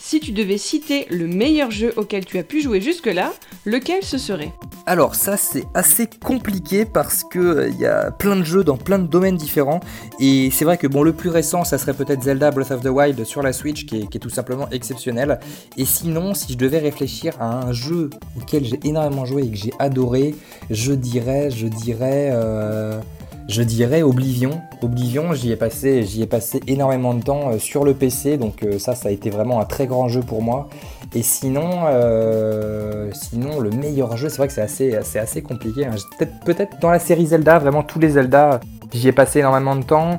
[0.00, 3.32] Si tu devais citer le meilleur jeu auquel tu as pu jouer jusque-là,
[3.64, 4.52] lequel ce serait
[4.86, 8.98] Alors ça c'est assez compliqué parce que il y a plein de jeux dans plein
[8.98, 9.80] de domaines différents.
[10.20, 12.88] Et c'est vrai que bon le plus récent ça serait peut-être Zelda Breath of the
[12.88, 15.40] Wild sur la Switch qui est, qui est tout simplement exceptionnel.
[15.76, 19.56] Et sinon si je devais réfléchir à un jeu auquel j'ai énormément joué et que
[19.56, 20.34] j'ai adoré
[20.70, 23.00] je dirais je dirais euh,
[23.48, 24.62] je dirais Oblivion.
[24.82, 28.78] Oblivion, j'y ai passé, ai passé énormément de temps euh, sur le PC, donc euh,
[28.78, 30.68] ça, ça a été vraiment un très grand jeu pour moi.
[31.14, 35.86] Et sinon, euh, sinon le meilleur jeu, c'est vrai que c'est assez, assez compliqué.
[35.86, 35.94] hein.
[36.18, 38.60] Peut-être, peut-être dans la série Zelda, vraiment tous les Zelda,
[38.92, 40.18] j'y ai passé énormément de temps.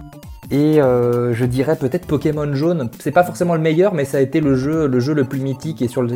[0.51, 2.89] Et euh, je dirais peut-être Pokémon Jaune.
[2.99, 5.39] C'est pas forcément le meilleur, mais ça a été le jeu, le jeu le plus
[5.39, 6.09] mythique et, sur le,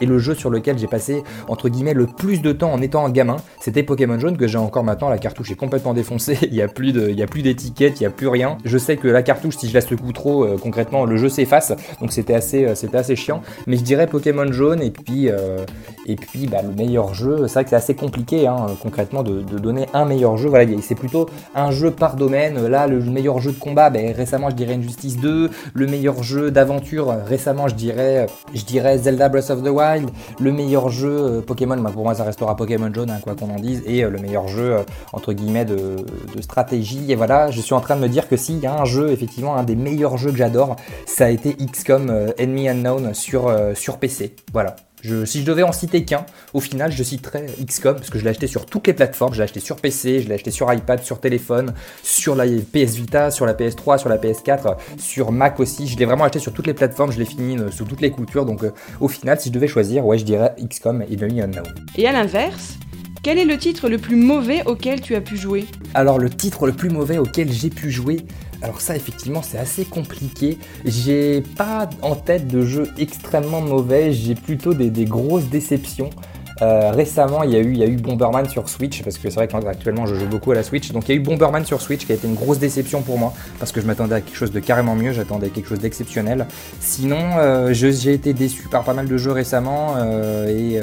[0.00, 3.04] et le jeu sur lequel j'ai passé entre guillemets le plus de temps en étant
[3.04, 3.36] un gamin.
[3.60, 5.08] C'était Pokémon Jaune que j'ai encore maintenant.
[5.08, 6.38] La cartouche est complètement défoncée.
[6.50, 7.26] Il y a plus de, il y a
[8.10, 8.58] plus rien.
[8.64, 11.28] Je sais que la cartouche, si je laisse le coup trop, euh, concrètement, le jeu
[11.28, 11.72] s'efface.
[12.00, 13.42] Donc c'était assez, euh, assez chiant.
[13.66, 15.28] Mais je dirais Pokémon Jaune et puis,
[16.06, 17.46] et puis bah, le meilleur jeu.
[17.46, 20.48] C'est vrai que c'est assez compliqué, hein, concrètement, de, de donner un meilleur jeu.
[20.48, 22.66] Voilà, c'est plutôt un jeu par domaine.
[22.66, 25.50] Là, le meilleur jeu combat, ben, récemment, je dirais Injustice 2.
[25.74, 30.10] Le meilleur jeu d'aventure, récemment, je dirais, je dirais Zelda Breath of the Wild.
[30.40, 33.50] Le meilleur jeu euh, Pokémon, bah, pour moi, ça restera Pokémon Jaune, hein, quoi qu'on
[33.50, 33.82] en dise.
[33.86, 34.82] Et euh, le meilleur jeu, euh,
[35.12, 35.96] entre guillemets, de,
[36.40, 37.10] stratégie.
[37.10, 39.10] Et voilà, je suis en train de me dire que s'il y a un jeu,
[39.10, 43.48] effectivement, un des meilleurs jeux que j'adore, ça a été XCOM euh, Enemy Unknown sur,
[43.48, 44.34] euh, sur PC.
[44.52, 44.76] Voilà.
[45.02, 48.24] Je- si je devais en citer qu'un, au final, je citerais XCOM parce que je
[48.24, 49.32] l'ai acheté sur toutes les plateformes.
[49.32, 51.72] Je l'ai acheté sur PC, je l'ai acheté sur iPad, sur téléphone,
[52.02, 55.86] sur la PS Vita, sur la PS3, sur la PS4, sur Mac aussi.
[55.86, 57.12] Je l'ai vraiment acheté sur toutes les plateformes.
[57.12, 58.44] Je l'ai fini euh, sous toutes les coutures.
[58.44, 58.70] Donc, euh,
[59.00, 61.62] au final, si je devais choisir, ouais, je dirais XCOM et Unknown.
[61.96, 62.74] Et à l'inverse,
[63.22, 65.64] quel est le titre le plus mauvais auquel tu as pu jouer?
[65.94, 68.18] Alors le titre le plus mauvais auquel j'ai pu jouer,
[68.62, 70.58] alors ça effectivement c'est assez compliqué.
[70.84, 76.10] J'ai pas en tête de jeu extrêmement mauvais, j'ai plutôt des, grosses déceptions.
[76.60, 79.30] Euh, récemment, il y, a eu, il y a eu Bomberman sur Switch, parce que
[79.30, 80.90] c'est vrai qu'actuellement je joue beaucoup à la Switch.
[80.92, 83.18] Donc il y a eu Bomberman sur Switch qui a été une grosse déception pour
[83.18, 86.46] moi, parce que je m'attendais à quelque chose de carrément mieux, j'attendais quelque chose d'exceptionnel.
[86.80, 90.80] Sinon, euh, j'ai été déçu par pas mal de jeux récemment, euh, et,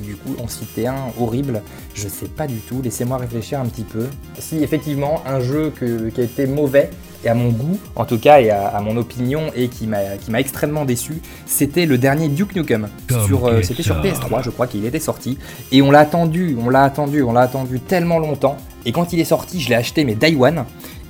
[0.00, 1.62] du coup en citer un horrible,
[1.94, 4.06] je sais pas du tout, laissez-moi réfléchir un petit peu.
[4.38, 6.90] Si effectivement un jeu qui a été mauvais,
[7.24, 10.40] et à mon goût, en tout cas, et à, à mon opinion, et qui m'a
[10.40, 12.88] extrêmement déçu, c'était le dernier Duke Nukem.
[13.26, 15.38] Sur, euh, c'était sur PS3, je crois qu'il était sorti.
[15.72, 18.56] Et on l'a attendu, on l'a attendu, on l'a attendu tellement longtemps.
[18.86, 20.64] Et quand il est sorti, je l'ai acheté, mais Day One,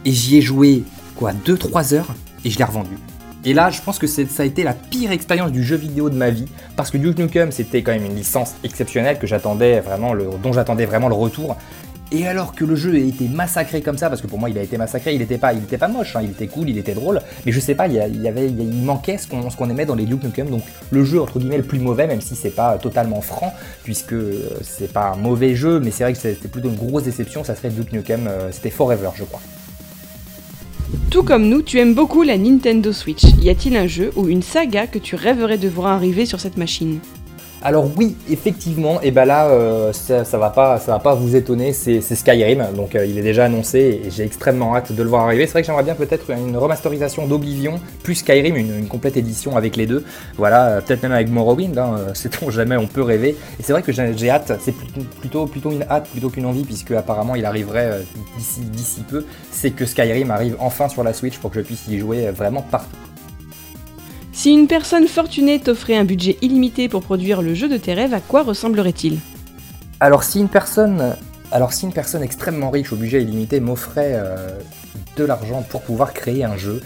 [0.05, 0.83] et j'y ai joué,
[1.15, 2.97] quoi, 2-3 heures, et je l'ai revendu.
[3.45, 6.17] Et là, je pense que ça a été la pire expérience du jeu vidéo de
[6.17, 6.47] ma vie,
[6.77, 10.53] parce que Duke Nukem, c'était quand même une licence exceptionnelle que j'attendais vraiment, le, dont
[10.53, 11.57] j'attendais vraiment le retour.
[12.13, 14.59] Et alors que le jeu a été massacré comme ça, parce que pour moi il
[14.59, 16.77] a été massacré, il était pas, il était pas moche, hein, il était cool, il
[16.77, 19.95] était drôle, mais je sais pas, il y, manquait ce qu'on ce qu'on aimait dans
[19.95, 22.79] les Duke Nukem, donc le jeu entre guillemets le plus mauvais, même si c'est pas
[22.79, 23.55] totalement franc,
[23.85, 27.05] puisque euh, c'est pas un mauvais jeu, mais c'est vrai que c'était plutôt une grosse
[27.05, 29.41] déception, ça serait Duke Nukem, euh, c'était Forever je crois.
[31.11, 33.23] Tout comme nous, tu aimes beaucoup la Nintendo Switch.
[33.41, 36.57] Y a-t-il un jeu ou une saga que tu rêverais de voir arriver sur cette
[36.57, 36.99] machine?
[37.63, 41.75] Alors oui, effectivement, et ben là, euh, ça, va pas, ça va pas vous étonner,
[41.75, 45.27] c'est Skyrim, donc euh, il est déjà annoncé et j'ai extrêmement hâte de le voir
[45.27, 45.45] arriver.
[45.45, 49.77] C'est vrai que j'aimerais bien peut-être une remasterisation d'Oblivion plus Skyrim, une, complète édition avec
[49.77, 50.07] les deux.
[50.39, 53.37] Voilà, euh, peut-être même avec Morrowind, hein, sait-on jamais, on peut rêver.
[53.59, 54.75] Et c'est vrai que j'ai hâte, c'est
[55.21, 58.01] plutôt, plutôt une hâte plutôt qu'une envie, puisque apparemment il arriverait
[58.39, 59.27] d'ici peu.
[59.51, 62.63] C'est que Skyrim arrive enfin sur la Switch pour que je puisse y jouer vraiment
[62.63, 63.10] partout.
[64.33, 68.15] Si une personne fortunée t'offrait un budget illimité pour produire le jeu de tes rêves,
[68.15, 69.19] à quoi ressemblerait-il?
[69.99, 71.17] Alors si une personne,
[71.51, 74.49] alors si une personne extrêmement riche au budget illimité m'offrait euh,
[75.17, 76.81] de l'argent pour pouvoir créer un jeu,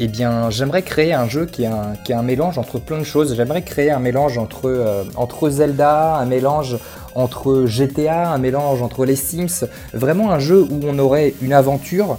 [0.00, 3.36] eh bien j'aimerais créer un jeu qui est un, mélange entre plein de choses.
[3.36, 6.78] J'aimerais créer un mélange entre, euh, entre Zelda, un mélange
[7.14, 12.18] entre GTA, un mélange entre les Sims, vraiment un jeu où on aurait une aventure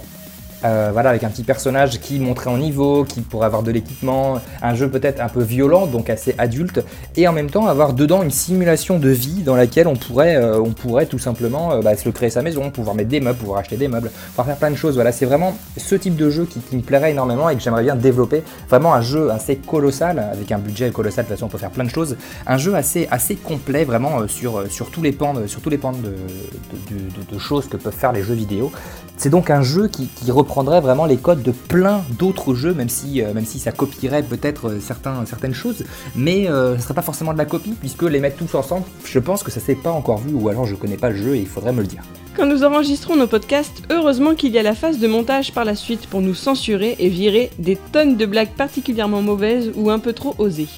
[0.64, 4.40] euh, voilà, avec un petit personnage qui monterait en niveau, qui pourrait avoir de l'équipement,
[4.62, 6.84] un jeu peut-être un peu violent, donc assez adulte,
[7.16, 10.60] et en même temps avoir dedans une simulation de vie dans laquelle on pourrait, euh,
[10.60, 13.60] on pourrait tout simplement euh, bah, se créer sa maison, pouvoir mettre des meubles, pouvoir
[13.60, 14.94] acheter des meubles, pouvoir faire plein de choses.
[14.94, 17.96] Voilà, c'est vraiment ce type de jeu qui, me plairait énormément et que j'aimerais bien
[17.96, 18.42] développer.
[18.68, 21.70] Vraiment un jeu assez colossal, avec un budget colossal, de toute façon on peut faire
[21.70, 22.16] plein de choses.
[22.46, 25.78] Un jeu assez, assez complet vraiment sur, sur tous les pans, de, sur tous les
[25.78, 28.70] pans de, choses que peuvent faire les jeux vidéo.
[29.16, 32.88] C'est donc un jeu qui, qui reprendrait vraiment les codes de plein d'autres jeux, même
[32.88, 35.84] si, euh, même si ça copierait peut-être euh, certaines choses,
[36.16, 38.84] mais euh, ce ne serait pas forcément de la copie, puisque les mettre tous ensemble,
[39.04, 41.36] je pense que ça s'est pas encore vu, ou alors je connais pas le jeu
[41.36, 42.02] et il faudrait me le dire.
[42.36, 45.76] Quand nous enregistrons nos podcasts, heureusement qu'il y a la phase de montage par la
[45.76, 50.12] suite pour nous censurer et virer des tonnes de blagues particulièrement mauvaises ou un peu
[50.12, 50.68] trop osées.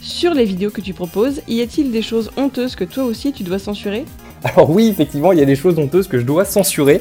[0.00, 3.42] Sur les vidéos que tu proposes, y a-t-il des choses honteuses que toi aussi tu
[3.42, 4.06] dois censurer?
[4.44, 7.00] Alors oui, effectivement, il y a des choses honteuses que je dois censurer.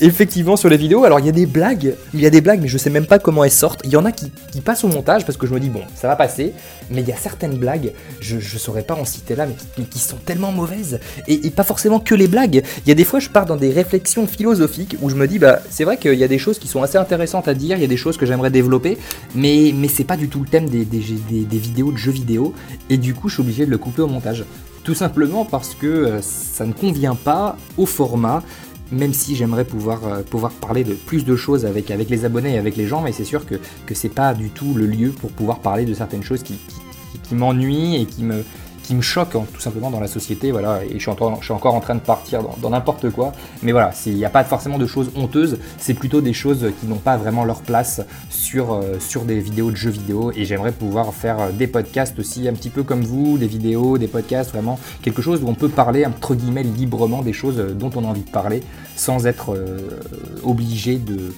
[0.00, 2.60] Effectivement, sur les vidéos, alors il y a des blagues, il y a des blagues,
[2.60, 3.80] mais je sais même pas comment elles sortent.
[3.84, 4.30] Il y en a qui,
[4.64, 6.52] passent au montage parce que je me dis, bon, ça va passer.
[6.90, 9.98] Mais il y a certaines blagues, je ne saurais pas en citer là, mais qui,
[9.98, 10.98] sont tellement mauvaises.
[11.28, 12.62] Et, pas forcément que les blagues.
[12.84, 15.38] Il y a des fois, je pars dans des réflexions philosophiques où je me dis,
[15.38, 17.82] bah, c'est vrai qu'il y a des choses qui sont assez intéressantes à dire, il
[17.82, 18.98] y a des choses que j'aimerais développer,
[19.34, 22.10] mais, mais c'est pas du tout le thème des, des, des, des vidéos de jeux
[22.10, 22.54] vidéo.
[22.88, 24.44] Et du coup, je suis obligé de le couper au montage.
[24.84, 28.42] Tout simplement parce que euh, ça ne convient pas au format,
[28.90, 32.54] même si j'aimerais pouvoir, euh, pouvoir parler de plus de choses avec, avec les abonnés
[32.54, 33.56] et avec les gens, mais c'est sûr que,
[33.86, 37.18] que c'est pas du tout le lieu pour pouvoir parler de certaines choses qui, qui,
[37.22, 38.42] qui m'ennuient et qui me,
[38.90, 41.10] qui me choque hein, tout simplement dans la société, voilà, et je suis,
[41.52, 43.32] encore en train de partir dans n'importe quoi,
[43.62, 46.88] mais voilà, il n'y a pas forcément de choses honteuses, c'est plutôt des choses qui
[46.88, 50.72] n'ont pas vraiment leur place sur, euh, sur des vidéos de jeux vidéo, et j'aimerais
[50.72, 54.76] pouvoir faire des podcasts aussi un petit peu comme vous, des vidéos, des podcasts, vraiment
[55.02, 58.24] quelque chose où on peut parler entre guillemets librement des choses dont on a envie
[58.24, 58.60] de parler,
[58.96, 60.00] sans être euh,
[60.42, 61.32] obligé de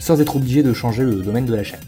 [0.00, 1.78] sans être obligé de changer le domaine de la chaîne.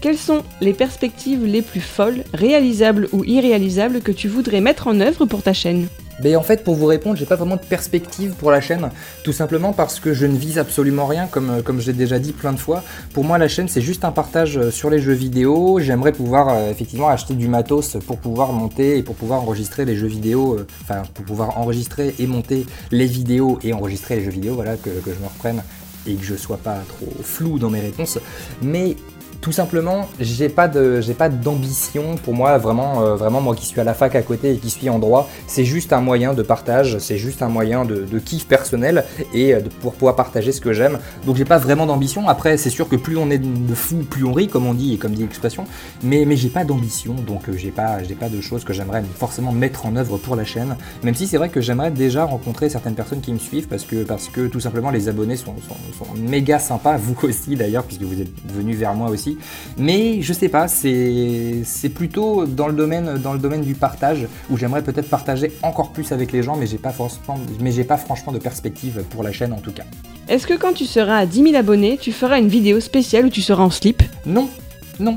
[0.00, 5.00] Quelles sont les perspectives les plus folles, réalisables ou irréalisables que tu voudrais mettre en
[5.00, 5.86] œuvre pour ta chaîne?
[6.22, 8.90] Mais en fait, pour vous répondre, j'ai pas vraiment de perspective pour la chaîne,
[9.24, 12.32] tout simplement parce que je ne vise absolument rien, comme, comme je l'ai déjà dit
[12.32, 12.84] plein de fois.
[13.12, 15.80] Pour moi, la chaîne, c'est juste un partage sur les jeux vidéo.
[15.80, 19.96] J'aimerais pouvoir euh, effectivement acheter du matos pour pouvoir monter et pour pouvoir enregistrer les
[19.96, 24.30] jeux vidéo, euh, enfin, pour pouvoir enregistrer et monter les vidéos et enregistrer les jeux
[24.30, 25.62] vidéo, voilà, que, que je me reprenne
[26.06, 28.18] et que je sois pas trop flou dans mes réponses.
[28.62, 28.94] Mais
[29.40, 33.66] tout simplement, j'ai pas de, j'ai pas d'ambition pour moi vraiment, euh, vraiment moi qui
[33.66, 36.34] suis à la fac à côté et qui suis en droit, c'est juste un moyen
[36.34, 40.60] de partage, c'est juste un moyen de, kiff personnel et de pour pouvoir partager ce
[40.60, 40.98] que j'aime.
[41.26, 42.28] Donc j'ai pas vraiment d'ambition.
[42.28, 44.94] Après, c'est sûr que plus on est de fou, plus on rit, comme on dit
[44.94, 45.64] et comme dit l'expression.
[46.02, 49.02] Mais, mais j'ai pas d'ambition, donc euh, j'ai pas, j'ai pas de choses que j'aimerais
[49.18, 50.76] forcément mettre en œuvre pour la chaîne.
[51.02, 54.04] Même si c'est vrai que j'aimerais déjà rencontrer certaines personnes qui me suivent parce que,
[54.04, 58.02] parce que tout simplement les abonnés sont, sont, sont méga sympas, vous aussi d'ailleurs, puisque
[58.02, 59.33] vous êtes venus vers moi aussi.
[59.78, 64.56] Mais je sais pas, c'est plutôt dans le, domaine, dans le domaine du partage où
[64.56, 67.96] j'aimerais peut-être partager encore plus avec les gens, mais j'ai pas, forcément, mais j'ai pas
[67.96, 69.84] franchement de perspective pour la chaîne en tout cas.
[70.28, 73.30] Est-ce que quand tu seras à 10 000 abonnés, tu feras une vidéo spéciale où
[73.30, 74.02] tu seras en slip?
[74.24, 74.48] Non,
[74.98, 75.16] non,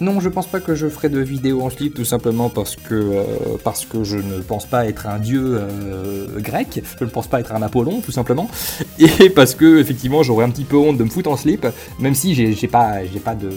[0.00, 2.94] non, je pense pas que je ferai de vidéos en slip, tout simplement parce que,
[2.94, 3.24] euh,
[3.64, 7.40] parce que je ne pense pas être un dieu euh, grec, je ne pense pas
[7.40, 8.48] être un Apollon, tout simplement,
[8.98, 11.66] et parce que, effectivement, j'aurais un petit peu honte de me foutre en slip,
[11.98, 13.50] même si j'ai pas, pas de,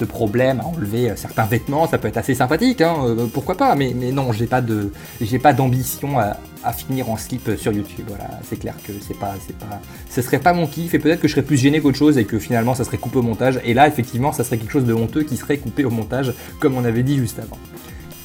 [0.00, 3.74] de, problème à enlever certains vêtements, ça peut être assez sympathique, hein, euh, pourquoi pas,
[3.74, 8.06] mais, mais non, j'ai pas d'ambition à, à finir en slip sur YouTube.
[8.08, 11.20] Voilà, c'est clair que c'est pas, c'est pas, ce serait pas mon kiff et peut-être
[11.20, 13.60] que je serais plus gêné qu'autre chose et que finalement ça serait coupé au montage.
[13.64, 16.76] Et là, effectivement, ça serait quelque chose de honteux qui serait coupé au montage, comme
[16.76, 17.58] on avait dit juste avant.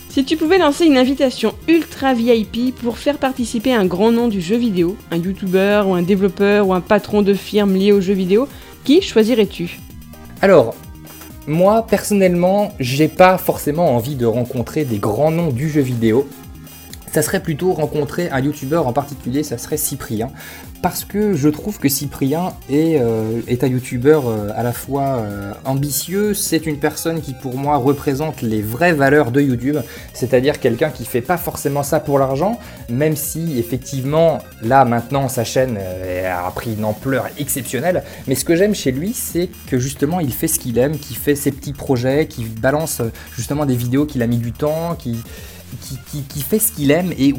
[0.10, 4.40] Si tu pouvais lancer une invitation ultra VIP pour faire participer un grand nom du
[4.40, 8.14] jeu vidéo, un youtubeur ou un développeur ou un patron de firme lié au jeu
[8.14, 8.48] vidéo,
[8.86, 9.78] qui choisirais-tu?
[10.42, 10.74] Alors,
[11.48, 16.28] moi personnellement, j'ai pas forcément envie de rencontrer des grands noms du jeu vidéo
[17.16, 20.32] ça serait plutôt rencontrer un youtubeur en particulier, ça serait Cyprien.
[20.82, 25.20] Parce que je trouve que Cyprien est, euh, est un youtubeur euh, à la fois
[25.20, 29.78] euh, ambitieux, c'est une personne qui pour moi représente les vraies valeurs de YouTube,
[30.14, 32.60] c'est-à-dire quelqu'un qui fait pas forcément ça pour l'argent,
[32.90, 38.58] même si effectivement là maintenant sa chaîne a pris une ampleur exceptionnelle, mais ce que
[38.58, 41.74] j'aime chez lui c'est que justement il fait ce qu'il aime, qu'il fait ses petits
[41.74, 43.02] projets, qu'il balance
[43.38, 45.24] justement des vidéos qu'il a mis du temps, qui
[45.76, 47.34] qui, fait ce qu'il aime et,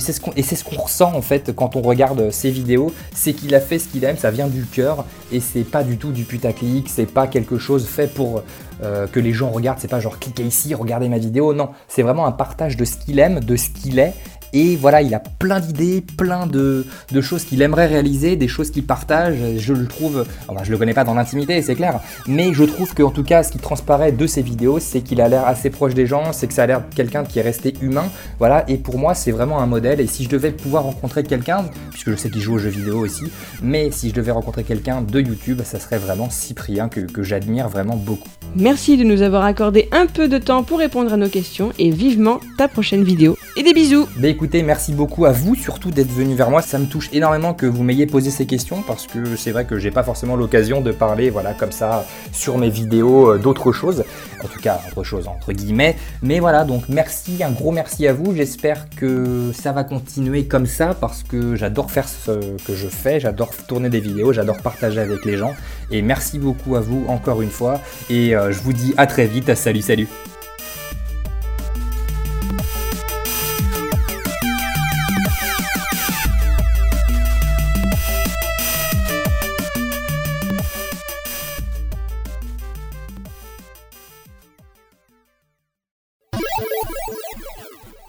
[0.00, 3.54] c'est ce qu'on ce qu'on ressent en fait quand on regarde ses vidéos, c'est qu'il
[3.54, 6.24] a fait ce qu'il aime, ça vient du cœur et c'est pas du tout du
[6.24, 8.42] putaclic, c'est pas quelque chose fait pour
[8.82, 12.02] euh, que les gens regardent, c'est pas genre cliquez ici, regardez ma vidéo, non, c'est
[12.02, 14.14] vraiment un partage de ce qu'il aime, de ce qu'il est
[14.52, 18.70] et voilà, il a plein d'idées, plein de, de choses qu'il aimerait réaliser, des choses
[18.70, 19.36] qu'il partage.
[19.58, 22.94] Je le trouve, enfin, je le connais pas dans l'intimité, c'est clair, mais je trouve
[22.94, 25.94] qu'en tout cas, ce qui transparaît de ses vidéos, c'est qu'il a l'air assez proche
[25.94, 28.06] des gens, c'est que ça a l'air quelqu'un qui est resté humain.
[28.38, 30.00] Voilà, et pour moi, c'est vraiment un modèle.
[30.00, 32.98] Et si je devais pouvoir rencontrer quelqu'un, puisque je sais qu'il joue aux jeux vidéo
[32.98, 33.24] aussi,
[33.62, 37.96] mais si je devais rencontrer quelqu'un de YouTube, ça serait vraiment Cyprien que j'admire vraiment
[37.96, 38.28] beaucoup.
[38.56, 41.90] Merci de nous avoir accordé un peu de temps pour répondre à nos questions et
[41.90, 43.38] vivement ta prochaine vidéo.
[43.56, 46.60] Et des bisous bah écoutez, merci beaucoup à vous surtout d'être venu vers moi.
[46.60, 49.78] Ça me touche énormément que vous m'ayez posé ces questions parce que c'est vrai que
[49.78, 54.04] j'ai pas forcément l'occasion de parler voilà comme ça sur mes vidéos euh, d'autres choses.
[54.42, 55.96] En tout cas, autre chose entre guillemets.
[56.22, 58.34] Mais voilà, donc merci, un gros merci à vous.
[58.34, 62.32] J'espère que ça va continuer comme ça parce que j'adore faire ce
[62.66, 65.54] que je fais, j'adore tourner des vidéos, j'adore partager avec les gens.
[65.92, 67.80] Et merci beaucoup à vous encore une fois.
[68.08, 69.54] Et euh, je vous dis à très vite.
[69.54, 70.08] Salut, salut.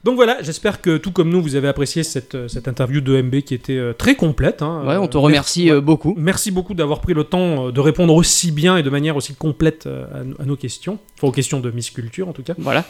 [0.04, 3.22] Donc voilà, j'espère que tout comme nous, vous avez apprécié cette, euh, cette interview de
[3.22, 4.64] MB qui était euh, très complète.
[4.64, 4.82] hein.
[4.88, 6.16] Ouais, on te Euh, remercie merci- euh, beaucoup.
[6.18, 9.88] Merci beaucoup d'avoir pris le temps de répondre aussi bien et de manière aussi complète
[9.88, 10.98] à, nos- à nos questions.
[11.18, 12.54] Enfin, aux questions de Miss Culture en tout cas.
[12.58, 12.84] Voilà.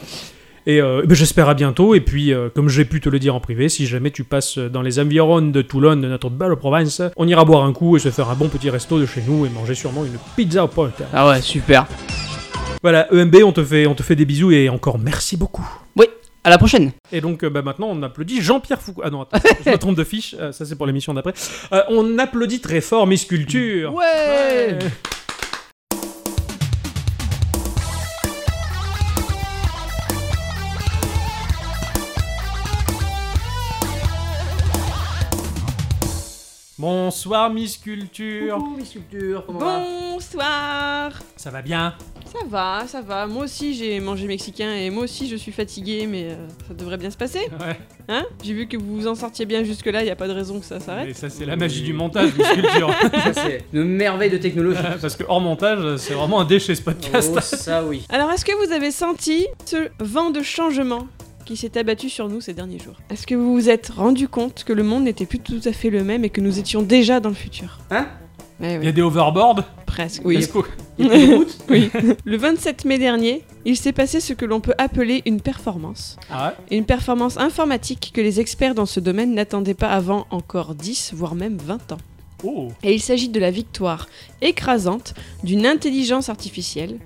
[0.64, 1.94] Et euh, ben, j'espère à bientôt.
[1.94, 4.56] Et puis, euh, comme j'ai pu te le dire en privé, si jamais tu passes
[4.56, 8.00] dans les environs de Toulon, de notre belle province, on ira boire un coup et
[8.00, 10.68] se faire un bon petit resto de chez nous et manger sûrement une pizza au
[10.68, 11.02] pote.
[11.12, 11.86] Ah ouais, super.
[12.80, 15.68] Voilà, EMB, on te fait, on te fait des bisous et encore merci beaucoup.
[16.44, 16.90] À la prochaine.
[17.12, 19.02] Et donc euh, bah, maintenant on applaudit Jean-Pierre Foucault.
[19.04, 21.34] Ah non, attends, je me trompe de fiche, euh, ça c'est pour l'émission d'après.
[21.72, 23.94] Euh, on applaudit très fort Miss Culture.
[23.94, 24.78] Ouais.
[36.76, 38.58] Bonsoir Miss Culture.
[40.22, 41.94] Bonsoir Ça va bien?
[42.26, 43.26] Ça va, ça va.
[43.26, 46.96] Moi aussi j'ai mangé mexicain et moi aussi je suis fatiguée, mais euh, ça devrait
[46.96, 47.40] bien se passer.
[47.60, 47.76] Ouais.
[48.08, 48.24] Hein?
[48.42, 50.64] J'ai vu que vous vous en sortiez bien jusque-là, il a pas de raison que
[50.64, 51.16] ça Et s'arrête.
[51.16, 52.90] ça c'est la magie du montage Miss Culture.
[53.12, 54.80] Ça, c'est une merveille de technologie.
[55.00, 57.32] Parce que hors montage, c'est vraiment un déchet ce podcast.
[57.34, 58.06] Oh, ça oui.
[58.08, 61.06] Alors est-ce que vous avez senti ce vent de changement
[61.44, 62.96] qui s'est abattu sur nous ces derniers jours?
[63.10, 65.90] Est-ce que vous vous êtes rendu compte que le monde n'était plus tout à fait
[65.90, 67.78] le même et que nous étions déjà dans le futur?
[67.90, 68.06] Hein?
[68.60, 70.22] Ouais, Il y a des overboards presque.
[70.26, 70.36] Oui.
[70.36, 70.58] Est-ce que-
[71.70, 71.90] oui.
[72.24, 76.16] Le 27 mai dernier, il s'est passé ce que l'on peut appeler une performance.
[76.30, 80.74] Ah ouais Une performance informatique que les experts dans ce domaine n'attendaient pas avant encore
[80.74, 81.98] 10, voire même 20 ans.
[82.44, 84.08] Oh Et il s'agit de la victoire
[84.40, 86.98] écrasante d'une intelligence artificielle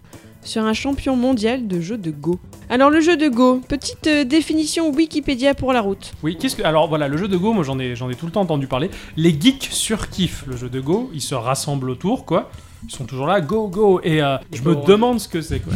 [0.47, 2.39] sur un champion mondial de jeu de Go.
[2.71, 6.13] Alors le jeu de Go, petite euh, définition Wikipédia pour la route.
[6.23, 6.63] Oui, qu'est-ce que.
[6.63, 8.67] Alors voilà, le jeu de Go, moi j'en ai, j'en ai tout le temps entendu
[8.67, 8.91] parler.
[9.17, 12.51] Les geeks surkiffent le jeu de Go, ils se rassemblent autour, quoi.
[12.85, 14.01] Ils sont toujours là, go, go.
[14.03, 15.73] Et euh, je me demande ce que c'est, quoi.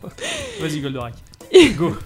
[0.60, 1.14] Vas-y, Goldorak.
[1.76, 1.96] Go.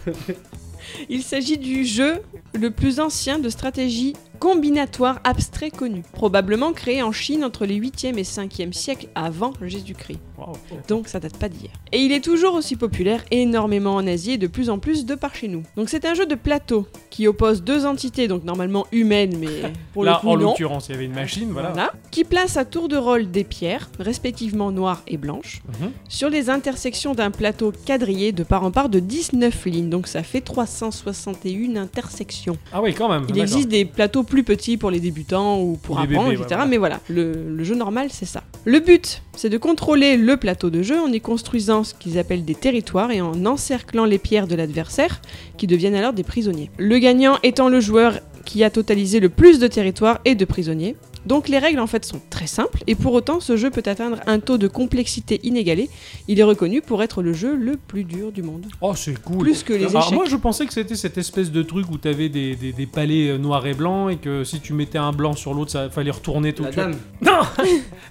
[1.09, 2.23] Il s'agit du jeu
[2.55, 8.17] le plus ancien de stratégie combinatoire abstrait connu, probablement créé en Chine entre les 8e
[8.19, 10.19] et 5e siècles avant Jésus-Christ.
[10.39, 10.53] Wow.
[10.89, 11.71] Donc ça date pas d'hier.
[11.93, 15.15] Et il est toujours aussi populaire énormément en Asie et de plus en plus de
[15.15, 15.63] par chez nous.
[15.77, 20.05] Donc c'est un jeu de plateau qui oppose deux entités, donc normalement humaines, mais pour
[20.05, 21.71] Là, le coup en l'occurrence, il y avait une machine, voilà.
[21.71, 21.93] Voilà.
[22.11, 25.91] Qui place à tour de rôle des pierres, respectivement noires et blanches, Mhm.
[26.09, 29.91] sur les intersections d'un plateau quadrillé de part en part de 19 lignes.
[29.91, 32.57] Donc ça fait 361 intersections.
[32.73, 33.27] Ah oui, quand même.
[33.29, 36.61] Il existe des plateaux plus petits pour les débutants ou pour les apprendre, bébés, etc.
[36.61, 36.69] ouais.
[36.69, 38.43] Mais voilà, le, le jeu normal, c'est ça.
[38.65, 42.45] Le but, c'est de contrôler le plateau de jeu en y construisant ce qu'ils appellent
[42.45, 45.21] des territoires et en encerclant les pierres de l'adversaire,
[45.57, 46.71] qui deviennent alors des prisonniers.
[46.79, 50.97] Le gagnant étant le joueur qui a totalisé le plus de territoires et de prisonniers.
[51.27, 54.19] Donc les règles en fait sont très simples et pour autant ce jeu peut atteindre
[54.27, 55.91] un taux de complexité inégalé.
[56.29, 58.67] Il est reconnu pour être le jeu le plus dur du monde.
[58.81, 59.39] Oh, c'est cool.
[59.39, 60.15] Plus que les Alors, échecs.
[60.15, 63.29] moi, je pensais que c'était cette espèce de truc où t'avais des, des, des palais
[63.31, 66.11] euh, noirs et blancs et que si tu mettais un blanc sur l'autre, ça fallait
[66.11, 66.65] retourner tout.
[66.65, 66.95] La dame.
[67.21, 67.41] Non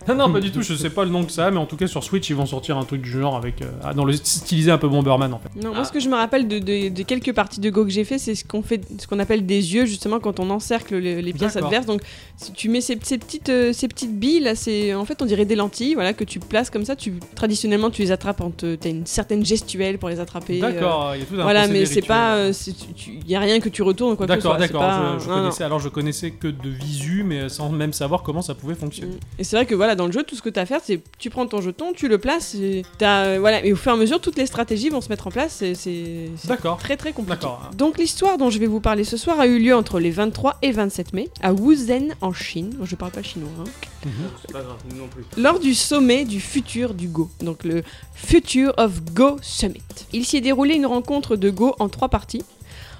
[0.07, 1.65] Non, non, pas du tout, je sais pas le nom que ça a, mais en
[1.65, 3.61] tout cas sur Switch, ils vont sortir un truc du genre avec.
[3.61, 5.49] euh, ah, dans le stylisé un peu Bomberman en fait.
[5.61, 7.89] Non, moi ce que je me rappelle de, de- de quelques parties de Go que
[7.91, 10.95] j'ai fait, c'est ce qu'on fait, ce qu'on appelle des yeux justement quand on encercle
[10.97, 11.85] les, les pièces adverses.
[11.85, 12.01] Donc
[12.37, 15.25] si tu mets ces, ces petites, euh, ces petites billes là, c'est en fait on
[15.25, 16.95] dirait des lentilles, voilà que tu places comme ça.
[16.95, 20.57] Tu traditionnellement tu les attrapes en te, t'as une certaine gestuelle pour les attraper.
[20.63, 23.19] euh, D'accord, il y a tout un voilà, mais c'est pas, euh, c'est- tu- tu-
[23.27, 24.59] y a rien que tu retournes ou quoi que ce D'accord, soit.
[24.67, 25.19] d'accord.
[25.19, 28.55] Je, je connaissais, alors je connaissais que de visu, mais sans même savoir comment ça
[28.55, 29.15] pouvait fonctionner.
[29.39, 30.81] Et c'est vrai que voilà, dans le jeu, tout ce que tu as à faire,
[30.83, 33.91] c'est tu prends ton jeton, tu le places, et, t'as, euh, voilà, et au fur
[33.91, 35.61] et à mesure, toutes les stratégies vont se mettre en place.
[35.61, 36.77] et C'est c'est D'accord.
[36.77, 37.39] très très compliqué.
[37.41, 37.71] D'accord.
[37.77, 40.57] Donc l'histoire dont je vais vous parler ce soir a eu lieu entre les 23
[40.61, 42.75] et 27 mai à Wuzhen en Chine.
[42.87, 43.49] Je parle pas chinois.
[43.59, 44.09] hein.
[44.41, 45.23] C'est pas grave, nous non plus.
[45.37, 47.83] Lors du sommet du futur du Go, donc le
[48.15, 49.81] Future of Go Summit.
[50.13, 52.43] Il s'y est déroulé une rencontre de Go en trois parties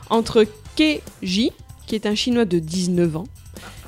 [0.10, 1.52] entre Keji,
[1.86, 3.28] qui est un chinois de 19 ans,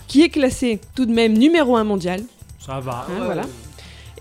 [0.07, 2.23] qui est classé tout de même numéro 1 mondial,
[2.65, 3.05] Ça va.
[3.09, 3.43] hein, voilà,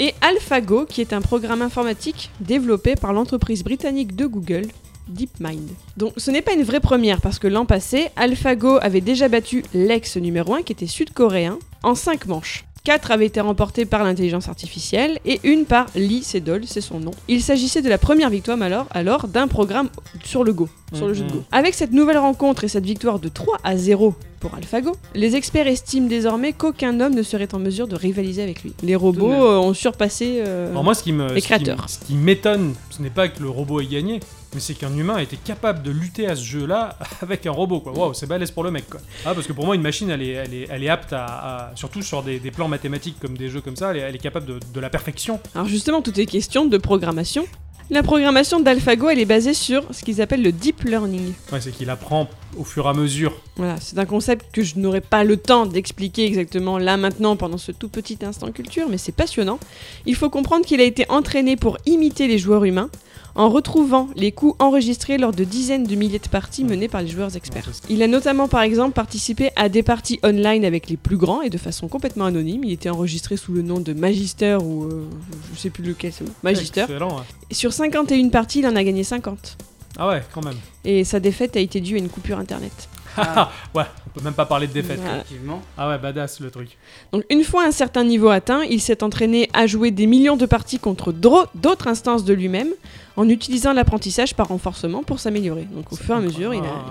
[0.01, 4.67] et AlphaGo, qui est un programme informatique développé par l'entreprise britannique de Google,
[5.09, 5.71] DeepMind.
[5.97, 9.65] Donc ce n'est pas une vraie première parce que l'an passé, AlphaGo avait déjà battu
[9.75, 12.65] l'ex numéro 1 qui était sud-coréen en 5 manches.
[12.85, 17.11] 4 avaient été remportées par l'intelligence artificielle et une par Lee Sedol, c'est son nom.
[17.29, 19.91] Il s'agissait de la première victoire alors, alors d'un programme
[20.25, 21.45] sur le Go, sur le jeu de Go.
[21.53, 25.67] Avec cette nouvelle rencontre et cette victoire de 3 à 0 pour AlphaGo, les experts
[25.67, 28.73] estiment désormais qu'aucun homme ne serait en mesure de rivaliser avec lui.
[28.83, 30.43] Les robots euh, ont surpassé...
[30.47, 31.89] euh, Alors moi, ce qui me, Les créateurs.
[31.89, 34.21] ce qui m'étonne, ce n'est pas que le robot ait gagné,
[34.55, 37.93] mais c'est qu'un humain était capable de lutter à ce jeu-là avec un robot, quoi.
[37.93, 39.01] Waouh, c'est balèze pour le mec, quoi.
[39.27, 41.25] Ah, parce que pour moi, une machine, elle est, elle est, elle est apte à,
[41.25, 44.15] à- surtout sur des, des plans mathématiques comme des jeux comme ça, elle est, elle
[44.15, 45.41] est capable de, de la perfection.
[45.55, 47.45] Alors justement, tout est question de programmation.
[47.91, 51.33] La programmation d'AlphaGo, elle est basée sur ce qu'ils appellent le deep learning.
[51.51, 52.29] Ouais, c'est qu'il apprend
[52.59, 53.33] au fur et à mesure.
[53.57, 57.59] Voilà, c'est un concept que je n'aurai pas le temps d'expliquer exactement là maintenant pendant
[57.59, 59.59] ce tout petit instant culture, mais c'est passionnant.
[60.07, 62.91] Il faut comprendre qu'il a été entraîné pour imiter les joueurs humains
[63.35, 67.09] en retrouvant les coups enregistrés lors de dizaines de milliers de parties menées par les
[67.09, 67.71] joueurs experts.
[67.89, 71.49] Il a notamment par exemple participé à des parties online avec les plus grands et
[71.49, 72.65] de façon complètement anonyme.
[72.65, 75.07] Il était enregistré sous le nom de Magister ou euh,
[75.55, 76.25] je sais plus lequel c'est.
[76.43, 76.81] Magister.
[76.83, 77.17] Excellent.
[77.17, 77.25] ouais.
[77.51, 79.57] Et Sur 51 parties, il en a gagné 50.
[79.99, 80.57] Ah ouais, quand même.
[80.85, 82.89] Et sa défaite a été due à une coupure internet.
[83.75, 84.99] ouais, on peut même pas parler de défaite.
[85.01, 85.17] Voilà.
[85.17, 85.63] Effectivement.
[85.77, 86.77] Ah ouais, badass le truc.
[87.13, 90.47] Donc une fois un certain niveau atteint, il s'est entraîné à jouer des millions de
[90.47, 92.69] parties contre d'autres instances de lui-même
[93.17, 95.65] en utilisant l'apprentissage par renforcement pour s'améliorer.
[95.73, 96.69] Donc au fur et à mesure, il a...
[96.69, 96.85] Ah.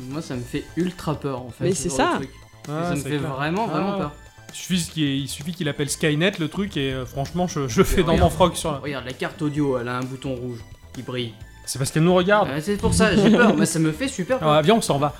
[0.00, 1.64] il- Moi, ça me fait ultra peur en fait.
[1.64, 2.16] Mais ce c'est genre ça.
[2.16, 2.30] truc.
[2.68, 3.34] Ah, ça me c'est fait clair.
[3.34, 3.98] vraiment, vraiment Ah.
[3.98, 4.12] peur.
[4.50, 7.82] Il suffit qu'il il suffit qu'il appelle Skynet le truc et euh, franchement, je, je
[7.82, 8.78] fais dans mon froc sur la...
[8.78, 10.60] Regarde, la carte audio, elle a un bouton rouge
[10.94, 11.34] qui brille.
[11.66, 12.48] C'est parce qu'elle nous regarde.
[12.50, 14.48] Euh, c'est pour ça, j'ai peur, mais ça me fait super peur.
[14.48, 15.14] Ah, viens, on s'en va.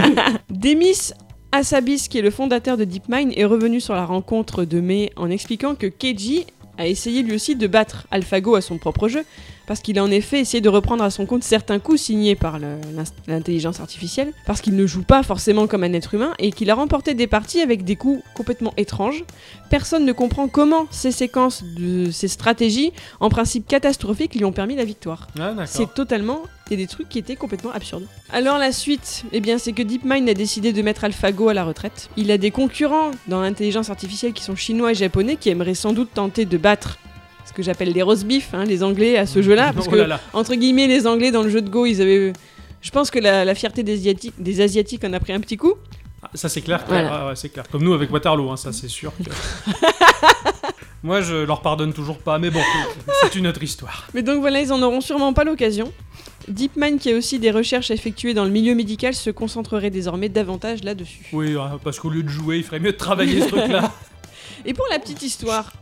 [0.50, 1.12] Demis
[1.52, 5.30] Hassabis, qui est le fondateur de DeepMind, est revenu sur la rencontre de mai en
[5.30, 6.46] expliquant que Keiji
[6.78, 9.24] a essayé lui aussi de battre AlphaGo à son propre jeu,
[9.70, 12.58] parce qu'il a en effet essayé de reprendre à son compte certains coups signés par
[13.28, 16.74] l'intelligence artificielle, parce qu'il ne joue pas forcément comme un être humain, et qu'il a
[16.74, 19.22] remporté des parties avec des coups complètement étranges.
[19.70, 24.74] Personne ne comprend comment ces séquences de ces stratégies, en principe catastrophiques, lui ont permis
[24.74, 25.28] la victoire.
[25.38, 25.54] Ah.
[25.66, 26.42] C'est totalement.
[26.68, 28.06] Des trucs qui étaient complètement absurdes.
[28.32, 31.64] Alors la suite, eh bien, c'est que DeepMind a décidé de mettre AlphaGo à la
[31.64, 32.10] retraite.
[32.16, 35.92] Il a des concurrents dans l'intelligence artificielle qui sont chinois et japonais qui aimeraient sans
[35.92, 36.98] doute tenter de battre
[37.60, 40.06] que j'appelle les roast beef, hein, les Anglais à ce jeu-là, parce Oh que là
[40.06, 40.20] là.
[40.32, 42.32] entre guillemets, les Anglais dans le jeu de Go, ils avaient.
[42.82, 45.56] Je pense que la, la fierté des Asiatiques, des Asiatiques en a pris un petit
[45.56, 45.74] coup.
[46.22, 46.82] Ah, Ça c'est clair.
[46.88, 47.28] Voilà.
[47.28, 47.64] Ouais, c'est clair.
[47.70, 49.12] Comme nous avec Waterloo, hein, ça c'est sûr.
[49.16, 49.30] que-
[51.02, 52.60] Moi je leur pardonne toujours pas, mais bon,
[53.22, 54.06] c'est une autre histoire.
[54.12, 55.90] Mais donc voilà, ils en auront sûrement pas l'occasion.
[56.48, 60.84] DeepMind, qui a aussi des recherches effectuées dans le milieu médical, se concentrerait désormais davantage
[60.84, 61.24] là-dessus.
[61.32, 63.90] Oui, hein, parce qu'au lieu de jouer, il ferait mieux de travailler ce truc-là.
[64.66, 65.72] Et pour la petite histoire,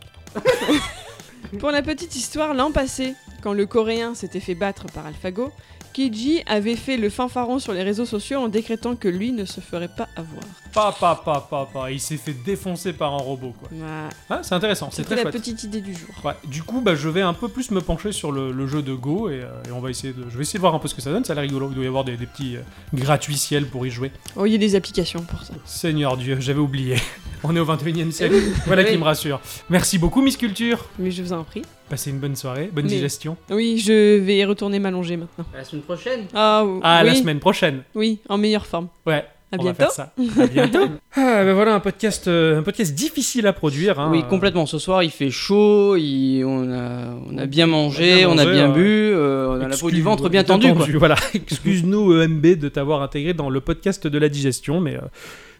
[1.59, 5.51] pour la petite histoire, l'an passé, quand le Coréen s'était fait battre par AlphaGo,
[5.91, 9.59] Keiji avait fait le fanfaron sur les réseaux sociaux en décrétant que lui ne se
[9.59, 10.43] ferait pas avoir.
[10.71, 11.91] Pa, pa, pa, pa, pa.
[11.91, 13.69] Il s'est fait défoncer par un robot, quoi.
[13.71, 14.09] Voilà.
[14.29, 15.33] Ah, c'est intéressant, c'est très la chouette.
[15.33, 16.09] petite idée du jour.
[16.23, 18.83] Ouais, du coup, bah, je vais un peu plus me pencher sur le, le jeu
[18.83, 20.79] de Go et, euh, et on va essayer de, je vais essayer de voir un
[20.79, 21.25] peu ce que ça donne.
[21.25, 21.69] Ça a l'air rigolo.
[21.71, 22.61] Il doit y avoir des, des petits euh,
[22.93, 24.11] gratuitiels pour y jouer.
[24.35, 25.53] Oh, il y a des applications pour ça.
[25.65, 26.97] Seigneur Dieu, j'avais oublié.
[27.43, 28.35] On est au 21 e siècle.
[28.65, 29.39] Voilà qui me rassure.
[29.69, 30.85] Merci beaucoup, Miss Culture.
[30.97, 31.61] Mais je vous en prie.
[31.89, 33.37] Passez une bonne soirée, bonne Mais- digestion.
[33.49, 35.45] Oui, je vais retourner m'allonger maintenant.
[35.53, 36.25] À la semaine prochaine.
[36.33, 37.83] Ah, À oui, la semaine prochaine.
[37.95, 38.89] Oui, en meilleure forme.
[39.05, 39.25] Ouais.
[39.51, 39.79] À on bientôt.
[39.79, 40.13] va faire ça.
[40.41, 40.85] À bientôt.
[41.15, 43.99] ah, ben voilà un podcast, euh, un podcast difficile à produire.
[43.99, 44.09] hein.
[44.11, 44.65] Oui, complètement.
[44.67, 48.45] Ce soir, il fait chaud, il- on, a, on a bien mangé, On on a
[48.45, 50.73] bien bu, euh, on a la peau du ventre bien tendue.
[50.73, 50.85] Quoi.
[50.97, 51.15] Voilà.
[51.33, 55.01] Excuse-nous EMB de t'avoir intégré dans le podcast de la digestion, mais euh,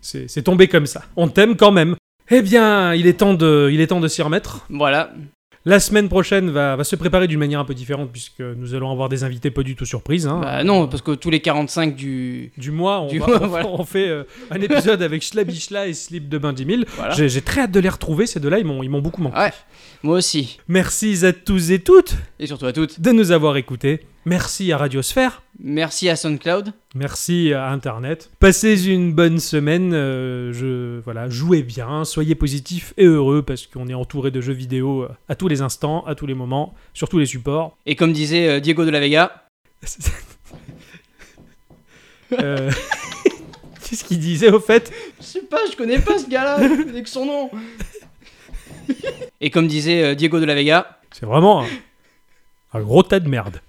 [0.01, 1.01] c'est c'est tombé comme ça.
[1.15, 1.95] On t'aime quand même.
[2.29, 4.65] Eh bien, il est temps de, il est temps de s'y remettre.
[4.69, 5.11] Voilà.
[5.70, 8.91] La semaine prochaine va, va se préparer d'une manière un peu différente puisque nous allons
[8.91, 10.26] avoir des invités pas du tout surprises.
[10.26, 10.39] hein.
[10.41, 12.51] Bah non, parce que tous les 45 du.
[12.57, 13.67] du mois, on, Du va- mois, on- voilà.
[13.67, 16.82] on fait euh, un épisode avec Schlabichla et Slip de Bain 10 000.
[16.97, 17.13] Voilà.
[17.13, 19.38] J'ai très hâte de les retrouver, ces deux-là, ils m'ont ils m'ont beaucoup manqué.
[19.38, 19.51] Ouais,
[20.01, 20.57] moi aussi.
[20.67, 22.99] Merci à tous et toutes Et surtout à toutes.
[22.99, 23.99] de nous avoir écoutés.
[24.30, 25.41] Merci à Radiosphère.
[25.59, 26.71] Merci à SoundCloud.
[26.93, 28.30] Merci à Internet.
[28.39, 29.91] Passez une bonne semaine.
[29.95, 34.53] euh, je, voilà, jouez bien, soyez positifs et heureux parce qu'on est entouré de jeux
[34.53, 37.75] vidéo euh, à tous les instants, à tous les moments, sur tous les supports.
[37.88, 39.45] Et comme disait euh, Diego de la Vega,
[42.39, 42.69] Euh,
[43.89, 44.93] Qu'est-ce qu'il disait au fait?
[45.19, 47.49] Je sais pas, je connais pas ce gars-là, je connais que son nom.
[49.41, 51.67] Et comme disait Diego de la Vega, C'est vraiment un,
[52.75, 53.59] un gros tas de merde.